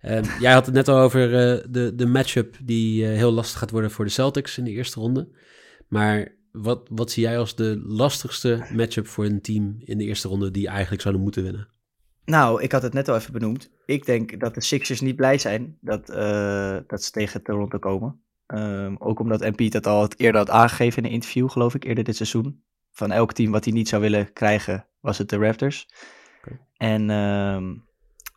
Ehm, 0.00 0.24
jij 0.40 0.52
had 0.52 0.66
het 0.66 0.74
net 0.74 0.88
al 0.88 0.98
over 0.98 1.28
de, 1.72 1.92
de 1.94 2.06
matchup 2.06 2.56
die 2.62 3.04
heel 3.04 3.30
lastig 3.32 3.58
gaat 3.58 3.70
worden 3.70 3.90
voor 3.90 4.04
de 4.04 4.10
Celtics 4.10 4.58
in 4.58 4.64
de 4.64 4.70
eerste 4.70 5.00
ronde. 5.00 5.28
Maar 5.88 6.38
wat, 6.52 6.88
wat 6.90 7.10
zie 7.10 7.22
jij 7.22 7.38
als 7.38 7.54
de 7.54 7.82
lastigste 7.84 8.66
matchup 8.72 9.06
voor 9.06 9.24
een 9.24 9.40
team 9.40 9.76
in 9.78 9.98
de 9.98 10.04
eerste 10.04 10.28
ronde 10.28 10.50
die 10.50 10.68
eigenlijk 10.68 11.02
zouden 11.02 11.22
moeten 11.22 11.42
winnen? 11.42 11.68
Nou, 12.24 12.62
ik 12.62 12.72
had 12.72 12.82
het 12.82 12.92
net 12.92 13.08
al 13.08 13.16
even 13.16 13.32
benoemd. 13.32 13.70
Ik 13.86 14.06
denk 14.06 14.40
dat 14.40 14.54
de 14.54 14.62
Sixers 14.62 15.00
niet 15.00 15.16
blij 15.16 15.38
zijn 15.38 15.78
dat, 15.80 16.10
eh, 16.10 16.76
dat 16.86 17.02
ze 17.02 17.10
tegen 17.10 17.42
Toronto 17.42 17.78
komen. 17.78 18.20
Ehm, 18.46 18.94
ook 18.98 19.20
omdat 19.20 19.40
MP 19.40 19.70
dat 19.70 19.86
al 19.86 20.02
het 20.02 20.18
eerder 20.18 20.40
had 20.40 20.50
aangegeven 20.50 20.98
in 21.02 21.08
een 21.08 21.14
interview, 21.14 21.50
geloof 21.50 21.74
ik, 21.74 21.84
eerder 21.84 22.04
dit 22.04 22.16
seizoen. 22.16 22.62
Van 22.92 23.10
elk 23.10 23.32
team 23.32 23.50
wat 23.50 23.64
hij 23.64 23.72
niet 23.72 23.88
zou 23.88 24.02
willen 24.02 24.32
krijgen, 24.32 24.86
was 25.00 25.18
het 25.18 25.28
de 25.28 25.36
Raptors. 25.36 25.88
En 26.76 27.10
ehm, 27.10 27.74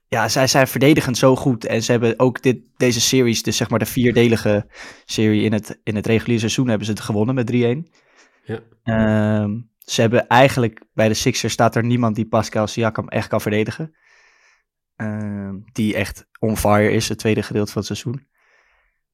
ja, 0.08 0.30
zij 0.30 0.48
zijn 0.48 0.68
verdedigend 0.68 1.18
zo 1.18 1.36
goed. 1.36 1.66
En 1.66 1.84
ze 1.84 1.92
hebben 1.92 2.20
ook 2.20 2.42
dit, 2.42 2.58
deze 2.78 3.02
series, 3.02 3.44
dus 3.44 3.58
zeg 3.58 3.70
maar 3.70 3.80
de 3.80 3.86
vierdelige 3.86 4.66
serie 5.06 5.44
in 5.44 5.54
het, 5.54 5.80
in 5.84 5.96
het 5.96 6.06
reguliere 6.06 6.40
seizoen, 6.40 6.68
hebben 6.68 6.86
ze 6.86 6.92
het 6.92 7.02
gewonnen 7.02 7.36
met 7.36 7.52
3-1. 7.52 8.03
Ja. 8.44 8.60
Ehm, 8.84 9.60
ze 9.78 10.02
hebben 10.02 10.28
eigenlijk, 10.28 10.84
bij 10.94 11.08
de 11.08 11.14
Sixers 11.14 11.54
staat 11.54 11.76
er 11.76 11.84
niemand 11.84 12.16
die 12.16 12.28
Pascal 12.28 12.68
Siakam 12.68 13.08
echt 13.08 13.28
kan 13.28 13.42
verdedigen. 13.42 13.96
Ehm, 14.96 15.56
die 15.72 15.96
echt 15.96 16.28
on 16.40 16.58
fire 16.58 16.92
is, 16.92 17.10
het 17.10 17.18
tweede 17.18 17.44
gedeelte 17.44 17.72
van 17.72 17.82
het 17.82 17.98
seizoen. 17.98 18.28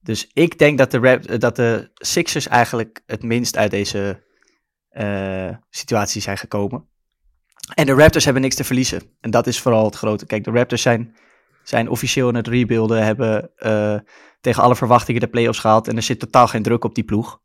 Dus 0.01 0.29
ik 0.33 0.57
denk 0.57 0.77
dat 0.77 0.91
de, 0.91 0.99
Rap- 0.99 1.39
dat 1.39 1.55
de 1.55 1.89
Sixers 1.93 2.47
eigenlijk 2.47 3.01
het 3.05 3.23
minst 3.23 3.57
uit 3.57 3.71
deze 3.71 4.23
eh, 4.89 5.55
situatie 5.69 6.21
zijn 6.21 6.37
gekomen. 6.37 6.87
En 7.73 7.85
de 7.85 7.93
Raptors 7.93 8.23
hebben 8.23 8.41
niks 8.41 8.55
te 8.55 8.63
verliezen. 8.63 9.01
En 9.19 9.31
dat 9.31 9.47
is 9.47 9.59
vooral 9.61 9.85
het 9.85 9.95
grote. 9.95 10.25
Kijk, 10.25 10.43
de 10.43 10.51
Raptors 10.51 10.81
zijn, 10.81 11.15
zijn 11.63 11.89
officieel 11.89 12.29
in 12.29 12.35
het 12.35 12.47
rebuilden, 12.47 13.03
hebben 13.03 13.51
eh, 13.55 13.99
tegen 14.41 14.63
alle 14.63 14.75
verwachtingen 14.75 15.21
de 15.21 15.27
playoffs 15.27 15.59
gehaald. 15.59 15.87
En 15.87 15.95
er 15.95 16.01
zit 16.01 16.19
totaal 16.19 16.47
geen 16.47 16.63
druk 16.63 16.83
op 16.83 16.95
die 16.95 17.03
ploeg. 17.03 17.41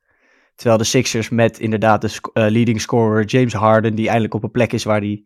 Terwijl 0.54 0.78
de 0.78 0.84
Sixers 0.84 1.28
met 1.28 1.58
inderdaad 1.58 2.00
de 2.00 2.08
sc- 2.08 2.26
eh, 2.32 2.46
leading 2.50 2.80
scorer 2.80 3.24
James 3.24 3.52
Harden, 3.52 3.94
die 3.94 4.06
eindelijk 4.06 4.34
op 4.34 4.42
een 4.42 4.50
plek 4.50 4.72
is 4.72 4.84
waar 4.84 5.00
hij 5.00 5.24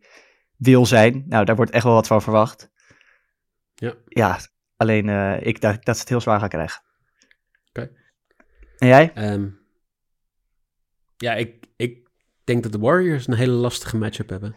wil 0.57 0.87
zijn. 0.87 1.25
Nou, 1.27 1.45
daar 1.45 1.57
wordt 1.57 1.71
echt 1.71 1.85
wel 1.85 1.93
wat 1.93 2.07
van 2.07 2.23
verwacht. 2.23 2.71
Ja. 3.75 3.95
Ja, 4.05 4.39
alleen 4.77 5.09
eh, 5.09 5.47
ik 5.47 5.61
dacht 5.61 5.85
dat 5.85 5.95
ze 5.95 6.01
het 6.01 6.11
heel 6.11 6.21
zwaar 6.21 6.41
gaan 6.41 6.49
krijgen. 6.49 6.83
Oké. 7.69 7.91
En 8.79 8.89
jij? 8.89 9.13
Ehm, 9.15 9.49
ja, 11.17 11.35
ik, 11.35 11.67
ik 11.77 12.09
denk 12.45 12.63
dat 12.63 12.73
de 12.73 12.79
Warriors 12.79 13.27
een 13.27 13.35
hele 13.35 13.53
lastige 13.53 13.97
matchup 13.97 14.29
hebben. 14.29 14.57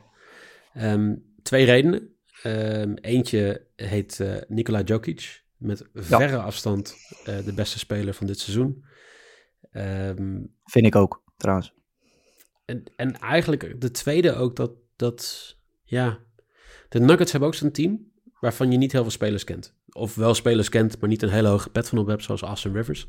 Ehm, 0.73 1.15
twee 1.43 1.65
redenen. 1.65 2.15
Ehm, 2.43 2.93
eentje 2.93 3.67
heet 3.75 4.19
eh 4.19 4.41
Nikola 4.47 4.81
Jokic. 4.81 5.43
Met 5.57 5.89
verre 5.93 6.37
afstand 6.37 6.95
de 7.23 7.53
beste 7.55 7.79
speler 7.79 8.13
van 8.13 8.27
dit 8.27 8.39
seizoen. 8.39 8.85
Ehm, 9.71 10.39
Vind 10.63 10.85
ik 10.85 10.95
ook, 10.95 11.23
trouwens. 11.37 11.73
en, 12.65 12.83
en 12.95 13.19
eigenlijk 13.19 13.81
de 13.81 13.91
tweede 13.91 14.33
ook 14.35 14.55
dat, 14.55 14.71
dat, 14.95 15.55
ja, 15.83 16.17
de 16.89 16.99
Nuggets 16.99 17.31
hebben 17.31 17.49
ook 17.49 17.55
zo'n 17.55 17.71
team 17.71 18.11
waarvan 18.39 18.71
je 18.71 18.77
niet 18.77 18.91
heel 18.91 19.01
veel 19.01 19.11
spelers 19.11 19.43
kent. 19.43 19.75
Of 19.91 20.15
wel 20.15 20.33
spelers 20.33 20.69
kent, 20.69 20.99
maar 20.99 21.09
niet 21.09 21.21
een 21.21 21.29
hele 21.29 21.47
hoge 21.47 21.69
pet 21.69 21.89
van 21.89 21.97
op 21.97 22.07
hebt, 22.07 22.23
zoals 22.23 22.41
Austin 22.41 22.73
Rivers. 22.73 23.07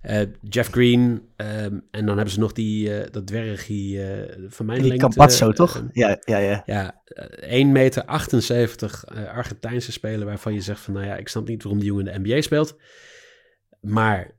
Eh, 0.00 0.20
Jeff 0.40 0.70
Green, 0.70 1.28
ehm, 1.36 1.78
en 1.90 2.06
dan 2.06 2.16
hebben 2.16 2.30
ze 2.30 2.38
nog 2.38 2.52
die, 2.52 2.98
eh, 2.98 3.10
dat 3.12 3.26
dwergie 3.26 4.02
eh, 4.02 4.34
van 4.48 4.66
mijn 4.66 4.78
Die 4.78 4.88
lengte. 4.88 5.06
Campazzo, 5.06 5.52
toch? 5.52 5.84
Ja, 5.92 6.18
ja, 6.24 6.38
ja. 6.38 6.62
ja, 6.66 7.00
eh, 7.04 7.58
1 7.58 7.72
meter 7.72 8.04
78 8.04 9.04
eh, 9.04 9.28
Argentijnse 9.28 9.92
speler 9.92 10.26
waarvan 10.26 10.54
je 10.54 10.60
zegt 10.60 10.80
van, 10.80 10.94
nou 10.94 11.06
ja, 11.06 11.16
ik 11.16 11.28
snap 11.28 11.48
niet 11.48 11.62
waarom 11.62 11.80
die 11.80 11.88
jongen 11.90 12.06
in 12.06 12.22
de 12.22 12.28
NBA 12.28 12.40
speelt. 12.40 12.76
Maar 13.80 14.30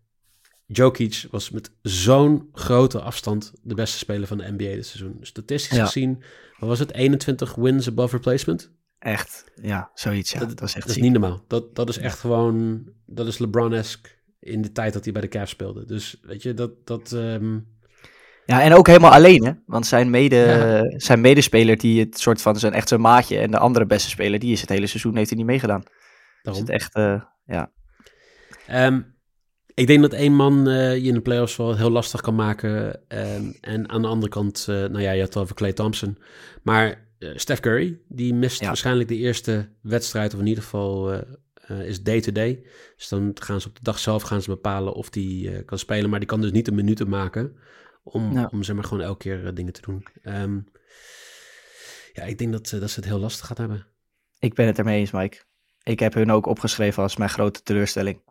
Jokic 0.65 1.25
was 1.31 1.49
met 1.49 1.71
zo'n 1.81 2.49
grote 2.53 3.01
afstand 3.01 3.53
de 3.61 3.73
beste 3.75 3.97
speler 3.97 4.27
van 4.27 4.37
de 4.37 4.51
NBA 4.51 4.57
dit 4.75 4.85
seizoen. 4.85 5.17
Statistisch 5.21 5.77
Ja. 5.77 5.85
gezien, 5.85 6.23
wat 6.59 6.69
was 6.69 6.79
het? 6.79 6.91
21 6.93 7.55
wins 7.55 7.87
above 7.87 8.15
replacement? 8.15 8.71
Echt. 8.99 9.43
Ja, 9.61 9.91
zoiets. 9.93 10.31
Ja. 10.31 10.39
Dat- 10.39 10.49
Dat, 10.49 10.59
was 10.59 10.75
echt 10.75 10.87
Dat 10.87 10.95
is 10.95 11.01
niet 11.01 11.11
normaal. 11.11 11.43
Dat, 11.47 11.75
dat 11.75 11.89
is 11.89 11.97
echt 11.97 12.19
gewoon, 12.19 12.83
dat 13.05 13.27
is 13.27 13.37
LeBron-esque 13.37 14.09
in 14.39 14.61
de 14.61 14.71
tijd 14.71 14.93
dat 14.93 15.03
hij 15.03 15.13
bij 15.13 15.21
de 15.21 15.27
Cavs 15.27 15.51
speelde. 15.51 15.85
Dus 15.85 16.19
weet 16.21 16.41
je, 16.43 16.53
dat, 16.53 16.71
dat 16.87 17.11
ehm, 17.13 17.59
Ja, 18.45 18.61
en 18.61 18.73
ook 18.73 18.87
helemaal 18.87 19.11
alleen, 19.11 19.45
hè? 19.45 19.51
Want 19.65 19.85
zijn, 19.87 20.09
mede, 20.09 20.35
Ja. 20.35 20.99
zijn 20.99 21.21
medespeler, 21.21 21.77
die 21.77 21.99
het 21.99 22.19
soort 22.19 22.41
van 22.41 22.55
zijn 22.55 22.73
echt 22.73 22.87
zijn 22.87 23.01
maatje. 23.01 23.37
En 23.39 23.51
de 23.51 23.57
andere 23.57 23.85
beste 23.85 24.09
speler, 24.09 24.39
die 24.39 24.51
is 24.51 24.61
het 24.61 24.69
hele 24.69 24.87
seizoen, 24.87 25.15
heeft 25.15 25.29
hij 25.29 25.37
niet 25.37 25.47
meegedaan. 25.47 25.81
Dus 25.81 25.91
daarom. 26.41 26.61
het 26.61 26.71
echt, 26.71 26.95
eh, 26.95 27.21
ja. 27.45 27.71
Ehm, 28.67 29.01
ik 29.75 29.87
denk 29.87 30.01
dat 30.01 30.13
één 30.13 30.33
man 30.33 30.67
eh, 30.67 30.95
je 30.95 31.07
in 31.07 31.13
de 31.13 31.21
playoffs 31.21 31.55
wel 31.55 31.75
heel 31.75 31.89
lastig 31.89 32.21
kan 32.21 32.35
maken. 32.35 33.01
Ehm, 33.07 33.51
en 33.61 33.89
aan 33.89 34.01
de 34.01 34.07
andere 34.07 34.31
kant, 34.31 34.65
eh, 34.69 34.75
nou 34.75 35.01
ja, 35.01 35.11
je 35.11 35.19
had 35.19 35.33
het 35.33 35.43
over 35.43 35.55
Clay 35.55 35.73
Thompson. 35.73 36.17
Maar 36.63 37.07
eh, 37.19 37.29
Steph 37.35 37.61
Curry, 37.61 37.99
die 38.07 38.33
mist 38.33 38.59
Ja. 38.59 38.67
waarschijnlijk 38.67 39.09
de 39.09 39.17
eerste 39.17 39.69
wedstrijd, 39.81 40.33
of 40.33 40.39
in 40.39 40.47
ieder 40.47 40.63
geval 40.63 41.23
is 41.67 42.03
day-to-day. 42.03 42.63
Dus 42.97 43.07
dan 43.07 43.31
gaan 43.33 43.61
ze 43.61 43.67
op 43.67 43.75
de 43.75 43.83
dag 43.83 43.99
zelf 43.99 44.23
gaan 44.23 44.41
ze 44.41 44.49
bepalen 44.49 44.93
of 44.93 45.09
die 45.09 45.63
kan 45.63 45.79
spelen. 45.79 46.09
Maar 46.09 46.19
die 46.19 46.27
kan 46.27 46.41
dus 46.41 46.51
niet 46.51 46.65
de 46.65 46.71
minuten 46.71 47.09
maken 47.09 47.55
om, 48.03 48.45
om 48.45 48.63
zeg 48.63 48.75
maar 48.75 48.83
gewoon 48.83 49.03
elke 49.03 49.17
keer 49.17 49.53
dingen 49.53 49.73
te 49.73 49.81
doen. 49.81 50.05
Ehm, 50.21 50.59
ja, 52.13 52.23
ik 52.23 52.37
denk 52.37 52.51
dat, 52.51 52.69
dat 52.79 52.89
ze 52.89 52.99
het 52.99 53.09
heel 53.09 53.19
lastig 53.19 53.47
gaat 53.47 53.57
hebben. 53.57 53.87
Ik 54.39 54.53
ben 54.53 54.65
het 54.67 54.77
ermee 54.77 54.99
eens, 54.99 55.11
Mike. 55.11 55.43
Ik 55.83 55.99
heb 55.99 56.13
hun 56.13 56.31
ook 56.31 56.45
opgeschreven 56.45 57.03
als 57.03 57.17
mijn 57.17 57.29
grote 57.29 57.63
teleurstelling. 57.63 58.21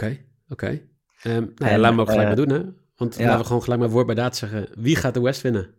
Oké, 0.00 0.18
oké. 0.48 0.80
Ehm, 1.22 1.46
nou 1.54 1.70
ja, 1.70 1.78
laten 1.78 1.96
we 1.96 2.02
ook 2.02 2.10
gelijk 2.10 2.30
eh, 2.30 2.36
maar 2.36 2.46
doen, 2.46 2.58
hè? 2.58 2.64
Want 2.96 3.16
ja. 3.16 3.24
laten 3.24 3.38
we 3.38 3.46
gewoon 3.46 3.62
gelijk 3.62 3.80
maar 3.80 3.90
woord 3.90 4.06
bij 4.06 4.14
daad 4.14 4.36
zeggen. 4.36 4.68
Wie 4.74 4.96
gaat 4.96 5.14
de 5.14 5.20
West 5.20 5.40
winnen? 5.40 5.74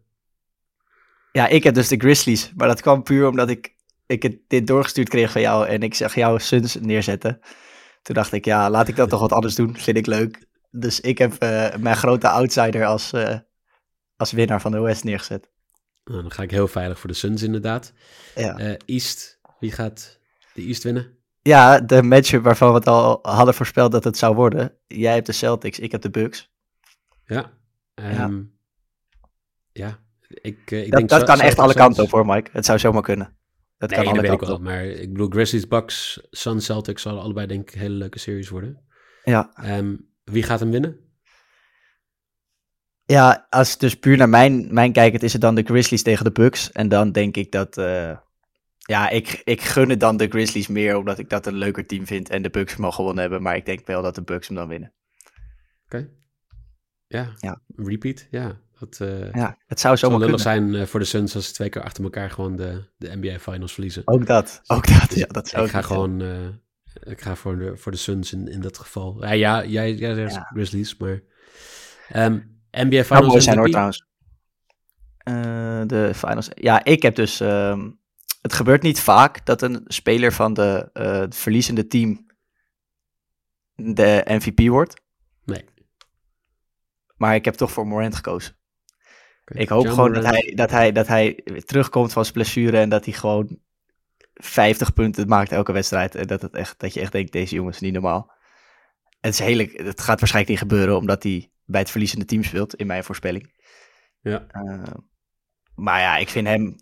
Ja, 1.32 1.48
ik 1.48 1.64
heb 1.64 1.74
dus 1.74 1.88
de 1.88 1.98
Grizzlies. 1.98 2.52
Maar 2.56 2.68
dat 2.68 2.82
kwam 2.82 3.04
puur 3.04 3.28
omdat 3.28 3.50
ik, 3.50 3.76
ik 4.06 4.24
het, 4.24 4.38
dit 4.48 4.68
doorgestuurd 4.68 5.10
kreeg 5.10 5.32
van 5.32 5.42
jou. 5.42 5.68
En 5.68 5.84
ik 5.84 5.94
zag 5.94 6.16
jouw 6.16 6.38
Suns 6.38 6.76
neerzetten. 6.76 7.40
Toen 8.02 8.16
dacht 8.16 8.32
ik, 8.32 8.46
ja, 8.46 8.70
laat 8.70 8.88
ik 8.88 8.96
dat 8.96 9.10
toch 9.10 9.20
wat 9.20 9.32
anders 9.32 9.56
doen. 9.56 9.78
Vind 9.78 9.98
ik 9.98 10.06
leuk. 10.06 10.46
Dus 10.72 11.00
ik 11.00 11.18
heb 11.18 11.34
eh, 11.34 11.76
mijn 11.76 11.96
grote 11.96 12.28
outsider 12.28 12.86
als, 12.86 13.14
eh, 13.14 13.38
als 14.16 14.32
winnaar 14.32 14.62
van 14.62 14.72
de 14.72 14.80
West 14.80 15.04
neergezet. 15.04 15.50
Nou, 16.04 16.22
dan 16.22 16.32
ga 16.32 16.44
ik 16.44 16.52
heel 16.52 16.68
veilig 16.68 17.00
voor 17.00 17.10
de 17.10 17.16
Suns 17.16 17.42
inderdaad. 17.42 17.94
Ja. 18.36 18.78
East, 18.86 19.40
wie 19.60 19.72
gaat 19.72 20.20
de 20.54 20.62
East 20.62 20.84
winnen? 20.84 21.21
Ja, 21.42 21.80
de 21.80 22.04
matchup 22.04 22.44
waarvan 22.44 22.70
we 22.70 22.76
het 22.76 22.88
al 22.88 23.20
hadden 23.22 23.54
voorspeld 23.54 23.92
dat 23.92 24.04
het 24.04 24.18
zou 24.18 24.36
worden. 24.36 24.78
Jij 24.88 25.14
hebt 25.14 25.26
de 25.26 25.32
Celtics, 25.32 25.80
ik 25.80 25.92
heb 25.92 26.02
de 26.02 26.10
Bucks. 26.10 26.52
Ja. 27.26 27.52
Ehm, 27.94 28.42
ja. 29.72 30.00
Ik, 30.28 30.72
eh, 30.72 30.84
ik 30.84 30.90
Dat, 30.90 30.98
denk 30.98 31.10
dat 31.10 31.24
kan 31.24 31.40
echt 31.40 31.60
alle 31.60 31.74
kanten 31.74 32.04
op 32.04 32.12
hoor, 32.12 32.26
Mike. 32.26 32.50
Het 32.54 32.66
zou 32.66 32.80
zomaar 32.80 33.02
kunnen. 33.02 33.38
Dat 33.78 33.90
nee, 33.90 34.00
kan 34.00 34.08
dat 34.08 34.18
alle 34.18 34.28
weet 34.28 34.32
ik 34.42 34.48
kanten 34.48 34.64
wel. 34.64 34.74
op. 34.74 34.80
Maar 34.80 34.86
ik 34.86 35.12
bedoel, 35.12 35.30
Grizzlies, 35.30 35.68
Bucks, 35.68 36.22
Sun, 36.30 36.62
Celtics 36.62 37.02
zullen 37.02 37.22
allebei 37.22 37.48
denk 37.48 37.70
ik 37.70 37.80
hele 37.80 37.96
leuke 37.96 38.20
series 38.20 38.50
worden. 38.50 38.82
Ja. 39.24 39.52
Ehm, 39.54 39.96
wie 40.24 40.44
gaat 40.44 40.60
hem 40.60 40.72
winnen? 40.72 41.00
Ja, 43.06 43.46
als 43.50 43.78
dus 43.78 44.00
puur 44.00 44.18
naar 44.18 44.30
mijn, 44.30 44.74
mijn 44.74 44.92
kijkend 44.92 45.24
is 45.24 45.34
het 45.34 45.42
dan 45.42 45.56
de 45.56 45.64
Grizzlies 45.64 46.04
tegen 46.04 46.26
de 46.26 46.32
Bucks. 46.32 46.72
En 46.72 46.90
dan 46.90 47.12
denk 47.12 47.38
ik 47.38 47.52
dat... 47.52 47.78
eh, 47.78 48.18
ja, 48.92 49.10
ik, 49.10 49.42
ik 49.44 49.62
gun 49.62 49.90
het 49.90 50.00
dan 50.00 50.18
de 50.18 50.28
Grizzlies 50.28 50.68
meer, 50.68 50.96
omdat 50.98 51.20
ik 51.20 51.30
dat 51.30 51.46
een 51.46 51.56
leuker 51.56 51.86
team 51.86 52.06
vind. 52.06 52.30
En 52.30 52.42
de 52.42 52.50
Bucks 52.50 52.80
al 52.80 52.92
gewonnen 52.92 53.22
hebben. 53.22 53.42
Maar 53.42 53.56
ik 53.56 53.66
denk 53.66 53.88
wel 53.88 54.02
dat 54.02 54.16
de 54.16 54.22
Bucks 54.24 54.48
hem 54.48 54.56
dan 54.58 54.68
winnen. 54.68 54.94
Oké. 55.86 56.10
Ja. 57.08 57.34
Ja. 57.38 57.62
Repeat, 57.76 58.28
ja. 58.32 58.60
Dat 58.80 59.00
eh 59.00 59.34
Ja, 59.34 59.58
het 59.68 59.80
zou 59.80 59.98
zomaar 59.98 60.20
lullig 60.20 60.44
kunnen. 60.44 60.70
zijn 60.72 60.82
eh, 60.82 60.88
voor 60.88 61.00
de 61.00 61.06
Suns 61.06 61.36
als 61.36 61.48
ze 61.48 61.54
twee 61.54 61.70
keer 61.70 61.82
achter 61.84 62.04
elkaar 62.04 62.30
gewoon 62.32 62.56
de, 62.56 62.84
de 62.98 63.16
NBA 63.16 63.40
Finals 63.40 63.74
verliezen. 63.74 64.02
Ook 64.06 64.26
dat, 64.26 64.62
ook 64.68 64.88
dat. 64.88 65.10
Dus 65.10 65.20
Ja, 65.20 65.26
dat 65.28 65.48
zou 65.48 65.66
ik 65.66 65.72
ga 65.72 65.82
gewoon 65.82 66.22
eh, 66.22 66.48
ik 67.12 67.22
ga 67.22 67.36
voor 67.36 67.58
de, 67.58 67.78
voor 67.78 67.92
de 67.92 67.98
Suns 67.98 68.34
in, 68.34 68.48
in 68.48 68.62
dat 68.62 68.78
geval. 68.78 69.26
Ja, 69.26 69.32
ja 69.32 69.66
jij, 69.66 69.94
jij 69.94 70.14
zegt 70.16 70.34
Ja. 70.34 70.50
Grizzlies, 70.54 70.98
maar 70.98 71.22
ehm, 72.10 72.40
NBA 72.72 73.04
Finals 73.04 73.10
Nou, 73.10 73.26
mooi 73.28 73.42
zijn 73.42 73.58
hoor 73.58 73.70
trouwens. 73.70 74.06
De 75.88 76.12
finals. 76.16 76.50
Ja, 76.54 76.84
ik 76.84 77.02
heb 77.02 77.16
dus. 77.16 77.40
ehm, 77.40 77.90
het 78.42 78.54
gebeurt 78.54 78.82
niet 78.82 79.00
vaak 79.00 79.46
dat 79.46 79.62
een 79.62 79.82
speler 79.86 80.34
van 80.34 80.54
de, 80.54 80.90
eh, 80.94 81.20
het 81.20 81.36
verliezende 81.36 81.88
team 81.88 82.26
de 83.76 84.22
MVP 84.26 84.68
wordt. 84.68 85.02
Nee. 85.44 85.66
Maar 87.16 87.36
ik 87.36 87.46
heb 87.46 87.54
toch 87.54 87.72
voor 87.72 87.88
Morant 87.88 88.16
gekozen. 88.16 88.56
Ik 89.46 89.70
hoop 89.70 89.88
gewoon 89.88 90.14
dat 90.14 90.26
hij, 90.26 90.54
dat, 90.56 90.72
hij, 90.72 90.92
dat 90.92 91.08
hij 91.08 91.44
terugkomt 91.66 92.14
van 92.14 92.24
zijn 92.24 92.34
blessure 92.34 92.78
en 92.78 92.90
dat 92.90 93.06
hij 93.06 93.14
gewoon 93.14 93.60
50 94.34 94.94
punten 94.94 95.28
maakt 95.28 95.52
elke 95.52 95.72
wedstrijd. 95.72 96.16
En 96.16 96.28
dat, 96.28 96.42
het 96.42 96.56
echt, 96.56 96.80
dat 96.80 96.94
je 96.94 97.00
echt 97.00 97.12
denkt, 97.12 97.32
deze 97.32 97.56
jongen 97.56 97.74
is 97.74 97.80
niet 97.80 97.94
normaal. 97.94 98.32
Het, 99.20 99.34
is 99.34 99.40
heerlijk, 99.40 99.78
het 99.78 100.02
gaat 100.02 100.20
waarschijnlijk 100.20 100.48
niet 100.48 100.70
gebeuren 100.70 100.98
omdat 100.98 101.24
hij 101.24 101.52
bij 101.66 101.80
het 101.80 101.90
verliezende 101.90 102.26
team 102.26 102.44
speelt, 102.44 102.76
in 102.76 102.88
mijn 102.88 103.04
voorspelling. 103.04 103.54
Ja. 104.22 104.46
Eh, 104.48 104.94
maar 105.76 106.00
ja, 106.00 106.18
ik 106.18 106.30
vind 106.30 106.48
hem 106.48 106.76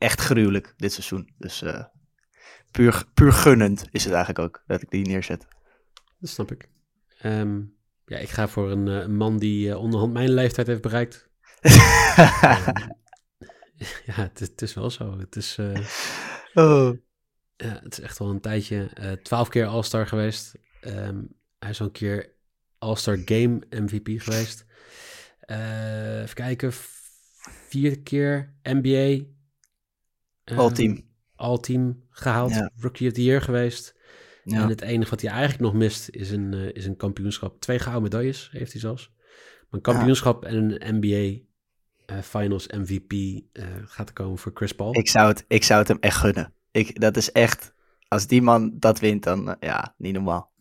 echt 0.00 0.20
gruwelijk 0.20 0.74
dit 0.76 0.92
seizoen. 0.92 1.34
Dus 1.38 1.62
eh, 1.62 1.84
puur, 2.70 3.04
puur 3.14 3.32
gunnend 3.32 3.86
is 3.90 4.04
het 4.04 4.12
eigenlijk 4.12 4.44
ook 4.44 4.62
dat 4.66 4.82
ik 4.82 4.90
die 4.90 5.06
neerzet. 5.06 5.46
Dat 6.18 6.30
snap 6.30 6.52
ik. 6.52 6.68
Ehm, 7.18 7.60
ja, 8.06 8.18
ik 8.18 8.28
ga 8.28 8.48
voor 8.48 8.70
een, 8.70 8.88
eh, 8.88 8.94
een 8.94 9.16
man 9.16 9.38
die 9.38 9.70
eh, 9.70 9.78
onderhand 9.78 10.12
mijn 10.12 10.32
leeftijd 10.32 10.66
heeft 10.66 10.82
bereikt. 10.82 11.28
Ehm, 11.60 12.88
ja, 14.06 14.14
het, 14.14 14.38
het 14.38 14.62
is 14.62 14.74
wel 14.74 14.90
zo. 14.90 15.18
Het 15.18 15.36
is, 15.36 15.58
oh. 16.54 16.96
ja, 17.56 17.80
het 17.82 17.92
is 17.92 18.00
echt 18.00 18.18
wel 18.18 18.30
een 18.30 18.40
tijdje. 18.40 19.18
Twaalf 19.22 19.48
keer 19.48 19.66
All-Star 19.66 20.06
geweest. 20.06 20.54
Ehm, 20.80 21.22
hij 21.58 21.70
is 21.70 21.80
al 21.80 21.86
een 21.86 21.92
keer 21.92 22.32
All-Star 22.78 23.18
Game 23.24 23.60
MVP 23.70 24.22
geweest. 24.22 24.64
Even 25.40 26.34
kijken. 26.34 26.72
Vier 27.68 28.00
keer 28.00 28.54
NBA. 28.62 29.24
Ehm, 30.50 30.60
All-team. 30.60 31.08
All-team 31.36 32.02
gehaald. 32.10 32.50
Ja. 32.50 32.70
Rookie 32.76 33.08
of 33.08 33.14
the 33.14 33.22
Year 33.22 33.42
geweest. 33.42 33.98
Ja. 34.44 34.62
En 34.62 34.68
het 34.68 34.80
enige 34.80 35.10
wat 35.10 35.20
hij 35.20 35.30
eigenlijk 35.30 35.60
nog 35.62 35.74
mist 35.74 36.08
is 36.08 36.30
een, 36.30 36.54
eh, 36.54 36.72
is 36.72 36.86
een 36.86 36.96
kampioenschap. 36.96 37.60
Twee 37.60 37.78
gouden 37.78 38.02
medailles 38.02 38.48
heeft 38.52 38.72
hij 38.72 38.80
zelfs. 38.80 39.10
Maar 39.16 39.66
een 39.70 39.80
kampioenschap 39.80 40.44
en 40.44 40.56
een 40.56 40.98
NBA 41.00 41.42
eh, 42.06 42.22
Finals 42.22 42.66
MVP 42.66 43.12
eh, 43.52 43.64
gaat 43.84 44.12
komen 44.12 44.38
voor 44.38 44.52
Chris 44.54 44.72
Paul. 44.72 44.96
Ik, 44.96 45.08
zou 45.08 45.28
het, 45.28 45.44
ik 45.48 45.64
zou 45.64 45.78
het 45.78 45.88
hem 45.88 45.98
echt 46.00 46.16
gunnen. 46.16 46.54
Ik, 46.70 47.00
dat 47.00 47.16
is 47.16 47.32
echt, 47.32 47.74
als 48.08 48.26
die 48.26 48.42
man 48.42 48.72
dat 48.78 49.00
wint, 49.00 49.22
dan 49.22 49.56
ja, 49.60 49.94
niet 49.98 50.12
normaal. 50.14 50.52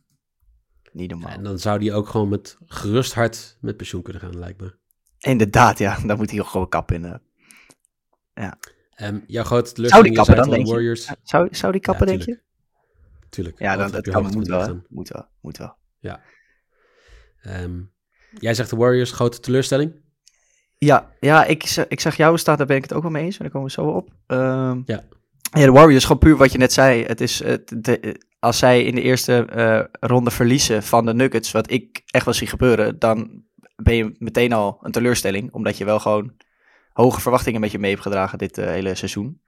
Niet 0.91 1.09
normaal. 1.09 1.31
En 1.31 1.43
dan 1.43 1.59
zou 1.59 1.79
hij 1.85 1.93
ook 1.93 2.07
gewoon 2.07 2.29
met 2.29 2.57
gerust 2.65 3.13
hart 3.13 3.57
met 3.61 3.77
pensioen 3.77 4.01
kunnen 4.01 4.21
gaan, 4.21 4.39
lijkt 4.39 4.61
me. 4.61 4.77
Inderdaad, 5.19 5.77
ja, 5.77 5.99
dan 6.05 6.17
moet 6.17 6.31
hij 6.31 6.39
ook 6.39 6.47
gewoon 6.47 6.69
kap 6.69 6.91
in. 6.91 7.05
eh. 8.33 8.51
Ehm, 8.99 9.19
jouw 9.27 9.43
grote 9.43 9.65
Zou 9.69 9.73
teleurstelling 9.75 10.15
kappen 10.15 10.35
dan, 10.35 10.49
de 10.49 10.55
denk 10.55 10.65
je? 10.67 10.73
Warriors. 10.73 11.11
Zou, 11.23 11.47
zou 11.51 11.71
die 11.71 11.81
kappen, 11.81 12.05
Ja, 12.07 12.11
denk 12.11 12.25
je? 12.25 12.39
tuurlijk. 13.29 13.59
Ja, 13.59 13.75
dan, 13.75 13.91
dat 13.91 14.07
kan, 14.09 14.23
moet 14.23 14.33
moeten 14.33 14.57
wel. 14.57 14.81
Moet 14.89 15.09
wel, 15.09 15.25
moet 15.41 15.57
wel. 15.57 15.77
Ehm, 17.41 17.81
jij 18.39 18.53
zegt 18.53 18.69
de 18.69 18.75
Warriors, 18.75 19.11
grote 19.11 19.39
teleurstelling. 19.39 19.93
Ja, 20.77 21.11
ja 21.19 21.45
ik, 21.45 21.63
ik 21.87 21.99
zag 21.99 22.15
jou 22.15 22.37
staan, 22.37 22.57
daar 22.57 22.65
ben 22.65 22.75
ik 22.75 22.81
het 22.83 22.93
ook 22.93 23.01
wel 23.01 23.11
mee 23.11 23.23
eens. 23.23 23.37
En 23.37 23.41
daar 23.43 23.51
komen 23.51 23.67
we 23.67 23.73
zo 23.73 23.85
op. 23.85 24.09
Ehm, 24.27 24.81
Ja. 24.85 25.03
ja, 25.51 25.65
de 25.65 25.71
Warriors, 25.71 26.03
gewoon 26.03 26.17
puur 26.21 26.37
wat 26.37 26.51
je 26.51 26.57
net 26.57 26.73
zei. 26.73 27.03
Het 27.03 27.21
is, 27.21 27.43
het, 27.43 27.73
de, 27.83 28.21
als 28.39 28.57
zij 28.57 28.83
in 28.83 28.95
de 28.95 29.01
eerste 29.01 29.45
eh, 29.45 29.83
ronde 30.09 30.31
verliezen 30.31 30.83
van 30.83 31.05
de 31.05 31.13
Nuggets, 31.13 31.51
wat 31.51 31.71
ik 31.71 32.01
echt 32.05 32.25
wel 32.25 32.33
zie 32.33 32.47
gebeuren, 32.47 32.99
dan 32.99 33.43
ben 33.75 33.95
je 33.95 34.15
meteen 34.17 34.53
al 34.53 34.77
een 34.81 34.91
teleurstelling. 34.91 35.53
Omdat 35.53 35.77
je 35.77 35.85
wel 35.85 35.99
gewoon 35.99 36.33
hoge 36.99 37.21
verwachtingen 37.21 37.61
met 37.61 37.71
je 37.71 37.79
mee 37.79 37.91
hebt 37.91 38.03
gedragen 38.03 38.37
dit 38.37 38.57
eh, 38.57 38.65
hele 38.65 38.95
seizoen. 38.95 39.41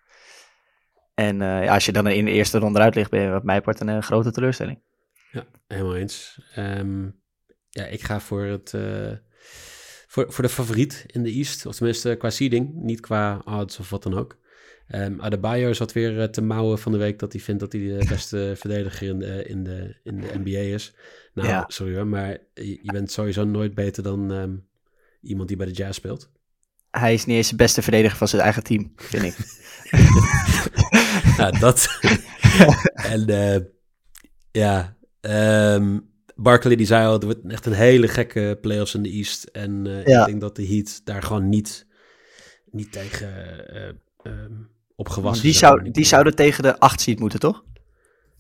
En 1.14 1.42
eh, 1.42 1.64
ja, 1.64 1.74
als 1.74 1.86
je 1.86 1.92
dan 1.92 2.08
in 2.08 2.26
de 2.26 2.32
eerste 2.32 2.60
ronde 2.60 2.80
eruit 2.80 2.96
ligt, 2.96 3.10
ben 3.10 3.22
je 3.22 3.30
wat 3.30 3.44
mij 3.44 3.62
part 3.62 3.80
een 3.80 3.90
eh, 3.90 4.02
grote 4.02 4.32
teleurstelling. 4.32 4.80
Ja, 5.32 5.46
helemaal 5.68 5.96
eens. 5.96 6.42
Ehm, 6.56 7.10
ja, 7.70 7.86
ik 7.86 8.04
ga 8.04 8.20
voor 8.20 8.44
het 8.44 8.74
voor, 10.08 10.32
voor 10.34 10.44
de 10.44 10.50
favoriet 10.50 11.04
in 11.08 11.24
de 11.24 11.32
East, 11.32 11.66
of 11.66 11.76
tenminste 11.76 12.16
qua 12.16 12.30
seeding, 12.30 12.74
niet 12.74 13.00
qua 13.00 13.42
odds 13.46 13.80
of 13.80 13.90
wat 13.90 14.04
dan 14.04 14.18
ook. 14.18 14.40
Ehm 14.88 15.22
Adebayo 15.22 15.74
zat 15.74 15.94
weer 15.94 16.30
te 16.30 16.42
mouwen 16.42 16.80
van 16.80 16.92
de 16.92 16.98
week 16.98 17.20
dat 17.20 17.32
hij 17.32 17.42
vindt 17.42 17.60
dat 17.62 17.72
hij 17.72 17.82
de 17.82 18.06
beste 18.16 18.54
verdediger 18.56 19.08
in 19.08 19.20
de, 19.20 19.44
in 19.46 19.64
de, 19.64 20.00
in 20.04 20.22
de 20.22 20.40
NBA 20.44 20.60
is. 20.76 20.94
Nou, 21.34 21.48
Ja. 21.48 21.66
sorry 21.68 21.96
hoor, 21.96 22.08
maar 22.08 22.38
je, 22.54 22.80
je 22.82 22.92
bent 22.92 23.12
sowieso 23.12 23.44
nooit 23.44 23.74
beter 23.74 24.04
dan 24.04 24.32
ehm, 24.32 24.56
iemand 25.22 25.48
die 25.48 25.58
bij 25.58 25.66
de 25.66 25.72
Jazz 25.72 25.98
speelt. 25.98 26.32
Hij 26.92 27.14
is 27.14 27.26
niet 27.26 27.36
eens 27.38 27.50
de 27.50 27.56
beste 27.56 27.82
verdediger 27.82 28.18
van 28.18 28.28
zijn 28.28 28.42
eigen 28.42 28.64
team, 28.64 28.92
vind 28.96 29.24
ik. 29.24 29.36
Ja, 31.38 31.52
dat. 31.52 31.88
en 33.14 33.28
eh, 33.28 33.62
ja, 34.52 34.98
ehm, 35.22 36.00
Barkley 36.36 36.76
die 36.76 36.86
zei 36.86 37.06
al, 37.06 37.14
het 37.14 37.24
wordt 37.24 37.40
echt 37.48 37.66
een 37.66 37.74
hele 37.74 38.08
gekke 38.08 38.58
playoffs 38.62 38.96
in 38.96 39.02
de 39.04 39.10
East. 39.10 39.44
En 39.44 39.88
eh, 39.88 40.06
Ja. 40.06 40.20
ik 40.20 40.26
denk 40.26 40.42
dat 40.42 40.56
de 40.56 40.68
Heat 40.68 41.02
daar 41.04 41.24
gewoon 41.24 41.50
niet, 41.50 41.88
niet 42.72 42.92
tegen 42.92 43.30
eh, 43.76 43.88
ehm, 44.24 44.54
opgewassen 44.96 45.46
Die, 45.46 45.54
zou, 45.54 45.92
die 45.92 46.06
zouden 46.06 46.36
tegen 46.36 46.64
de 46.64 46.80
8 46.80 47.02
seed 47.02 47.20
moeten, 47.20 47.40
toch? 47.40 47.64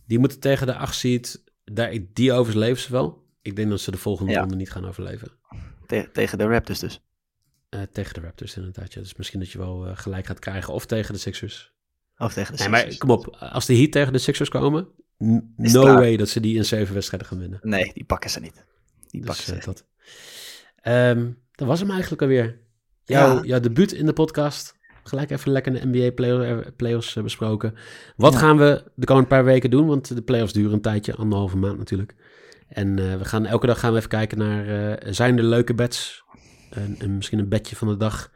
Die 0.08 0.20
moeten 0.20 0.40
tegen 0.40 0.68
de 0.68 0.76
8 0.76 0.96
seed, 0.96 1.44
daar, 1.64 1.98
die 2.14 2.34
overleven 2.34 2.82
ze 2.82 2.92
wel. 2.92 3.26
Ik 3.42 3.56
denk 3.56 3.70
dat 3.70 3.82
ze 3.82 3.92
de 3.92 3.98
volgende 3.98 4.32
Ja. 4.32 4.40
ronde 4.40 4.56
niet 4.56 4.72
gaan 4.72 4.88
overleven. 4.88 5.32
Te- 5.86 6.10
tegen 6.14 6.38
de 6.38 6.44
Raptors 6.48 6.80
dus. 6.80 7.02
Eh, 7.72 7.82
tegen 7.92 8.14
de 8.14 8.20
Raptors 8.22 8.56
inderdaad, 8.58 8.94
ja. 8.94 9.02
Dus 9.02 9.16
misschien 9.16 9.40
dat 9.40 9.52
je 9.52 9.58
wel 9.58 9.88
eh, 9.88 9.92
gelijk 9.98 10.26
gaat 10.26 10.40
krijgen. 10.40 10.74
Of 10.74 10.86
tegen 10.86 11.14
de 11.14 11.20
Sixers. 11.20 11.74
Of 12.18 12.34
tegen 12.34 12.54
de 12.56 12.60
Nee, 12.60 12.70
maar 12.70 12.80
Sixers. 12.80 13.00
kom 13.00 13.10
op. 13.10 13.36
Als 13.40 13.66
de 13.66 13.76
Heat 13.78 13.92
tegen 13.92 14.14
de 14.14 14.20
Sixers 14.20 14.50
komen, 14.50 14.88
no 15.18 15.82
klaar. 15.82 15.96
way 15.96 16.18
dat 16.18 16.30
ze 16.30 16.40
die 16.40 16.56
in 16.56 16.66
zeven 16.66 16.94
wedstrijden 16.94 17.28
gaan 17.30 17.40
winnen. 17.40 17.60
Nee, 17.62 17.92
die 17.94 18.04
pakken 18.04 18.30
ze 18.30 18.40
niet. 18.40 18.66
Die 19.08 19.22
Dus 19.22 19.30
pakken 19.30 19.46
ze 19.46 19.56
eh, 19.56 19.64
dat. 19.66 19.86
Ehm, 20.76 21.32
dat 21.52 21.68
was 21.68 21.80
hem 21.80 21.90
eigenlijk 21.92 22.22
alweer. 22.22 22.60
Jouw, 23.04 23.36
Ja. 23.36 23.44
jouw 23.44 23.60
debuut 23.60 23.92
in 23.92 24.06
de 24.06 24.14
podcast. 24.14 24.80
Gelijk 25.04 25.30
even 25.32 25.52
lekker 25.52 25.74
de 25.74 25.82
NBA 25.88 26.12
play- 26.12 26.72
playoffs 26.76 27.16
eh, 27.16 27.24
besproken. 27.24 27.76
Wat 28.16 28.34
Ja. 28.34 28.40
gaan 28.40 28.58
we 28.58 28.84
de 28.96 29.06
komende 29.06 29.30
paar 29.30 29.44
weken 29.46 29.70
doen? 29.70 29.88
Want 29.88 30.16
de 30.16 30.22
playoffs 30.22 30.54
duren 30.54 30.74
een 30.74 30.82
tijdje, 30.82 31.16
anderhalve 31.16 31.58
maand 31.58 31.78
natuurlijk. 31.78 32.16
En 32.68 32.96
we 32.96 33.26
gaan 33.26 33.46
elke 33.46 33.68
dag 33.68 33.80
gaan 33.80 33.92
we 33.92 33.98
even 33.98 34.10
kijken 34.10 34.38
naar, 34.38 35.00
zijn 35.14 35.38
er 35.38 35.44
leuke 35.44 35.74
bets? 35.74 36.24
En, 36.72 36.96
en 37.00 37.16
misschien 37.16 37.40
een 37.40 37.50
bedje 37.50 37.76
van 37.76 37.88
de 37.88 37.98
dag. 37.98 38.32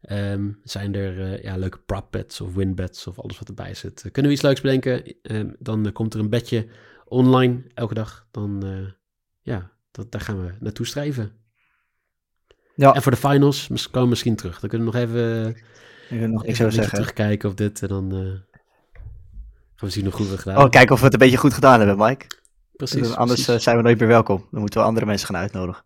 Ehm, 0.00 0.50
zijn 0.62 0.94
er 0.94 1.32
eh, 1.32 1.42
ja, 1.42 1.56
leuke 1.56 1.78
prop 1.78 2.06
bets 2.10 2.40
of 2.40 2.54
win 2.54 2.74
bets 2.74 3.06
of 3.06 3.18
alles 3.18 3.38
wat 3.38 3.48
erbij 3.48 3.74
zit? 3.74 4.02
Eh, 4.04 4.12
kunnen 4.12 4.30
we 4.30 4.36
iets 4.36 4.46
leuks 4.46 4.60
bedenken? 4.60 5.14
Ehm, 5.22 5.50
dan 5.58 5.86
eh, 5.86 5.92
komt 5.92 6.14
er 6.14 6.20
een 6.20 6.30
bedje 6.30 6.66
online 7.04 7.62
elke 7.74 7.94
dag. 7.94 8.26
Dan 8.30 8.64
ja, 9.42 9.70
dat, 9.90 10.12
daar 10.12 10.20
gaan 10.20 10.46
we 10.46 10.52
naartoe 10.60 10.86
streven. 10.86 11.32
Ja, 12.74 12.94
En 12.94 13.02
voor 13.02 13.12
de 13.12 13.18
finals 13.18 13.66
komen 13.66 14.02
we 14.02 14.08
misschien 14.08 14.36
terug. 14.36 14.60
Dan 14.60 14.68
kunnen 14.68 14.86
we 14.86 14.92
nog 14.92 15.02
even, 15.02 15.48
ik 16.10 16.20
nog 16.20 16.28
over 16.28 16.46
beetje 16.46 16.70
zeggen. 16.70 16.94
terugkijken 16.94 17.50
op 17.50 17.56
dit. 17.56 17.82
En 17.82 17.88
dan 17.88 18.10
gaan 19.74 19.88
we 19.88 19.90
zien 19.90 20.04
hoe 20.04 20.12
goed 20.12 20.28
we 20.28 20.38
gedaan 20.38 20.64
Oh, 20.64 20.70
kijken 20.70 20.92
of 20.92 20.98
we 20.98 21.04
het 21.04 21.14
een 21.14 21.20
beetje 21.20 21.36
goed 21.36 21.54
gedaan 21.54 21.78
hebben, 21.78 22.06
Mike. 22.06 22.26
Precies. 22.76 23.14
Anders 23.14 23.44
precies. 23.44 23.62
zijn 23.62 23.76
we 23.76 23.82
nooit 23.82 23.98
meer 23.98 24.08
welkom. 24.08 24.46
Dan 24.50 24.60
moeten 24.60 24.80
we 24.80 24.86
andere 24.86 25.06
mensen 25.06 25.26
gaan 25.26 25.36
uitnodigen. 25.36 25.84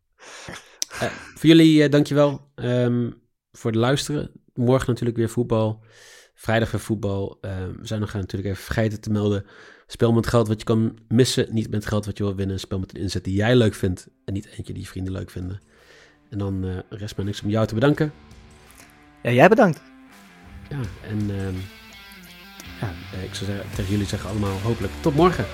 Voor 1.08 1.48
jullie 1.48 1.82
eh, 1.82 1.90
dankjewel 1.90 2.50
um, 2.54 3.22
voor 3.52 3.70
het 3.70 3.80
luisteren. 3.80 4.30
Morgen 4.54 4.88
natuurlijk 4.88 5.16
weer 5.16 5.28
voetbal. 5.28 5.84
Vrijdag 6.34 6.70
weer 6.70 6.80
voetbal. 6.80 7.38
Um, 7.40 7.76
we 7.80 7.86
zijn 7.86 8.00
nog 8.00 8.12
natuurlijk 8.12 8.50
even 8.50 8.64
vergeten 8.64 9.00
te 9.00 9.10
melden. 9.10 9.46
Speel 9.86 10.12
met 10.12 10.26
geld 10.26 10.48
wat 10.48 10.58
je 10.58 10.64
kan 10.64 10.98
missen. 11.08 11.46
Niet 11.50 11.70
met 11.70 11.86
geld 11.86 12.06
wat 12.06 12.18
je 12.18 12.24
wil 12.24 12.34
winnen. 12.34 12.60
Speel 12.60 12.78
met 12.78 12.94
een 12.94 13.00
inzet 13.00 13.24
die 13.24 13.34
jij 13.34 13.56
leuk 13.56 13.74
vindt. 13.74 14.08
En 14.24 14.32
niet 14.32 14.46
eentje 14.46 14.72
die 14.72 14.82
je 14.82 14.88
vrienden 14.88 15.12
leuk 15.12 15.30
vinden. 15.30 15.60
En 16.30 16.38
dan 16.38 16.64
uh, 16.64 16.78
rest 16.88 17.16
mij 17.16 17.24
niks 17.24 17.42
om 17.42 17.50
jou 17.50 17.66
te 17.66 17.74
bedanken. 17.74 18.12
Ja, 19.22 19.30
jij 19.30 19.48
bedankt. 19.48 19.82
Ja, 20.70 20.80
en 21.08 21.30
um, 21.30 21.56
ja, 22.80 22.92
ik 23.22 23.34
zou 23.34 23.50
zeggen, 23.50 23.70
tegen 23.74 23.90
jullie 23.90 24.06
zeggen 24.06 24.30
allemaal 24.30 24.58
hopelijk 24.58 24.92
tot 25.00 25.14
morgen. 25.14 25.46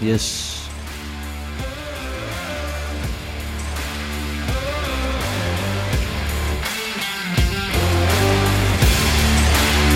Yes. 0.00 0.61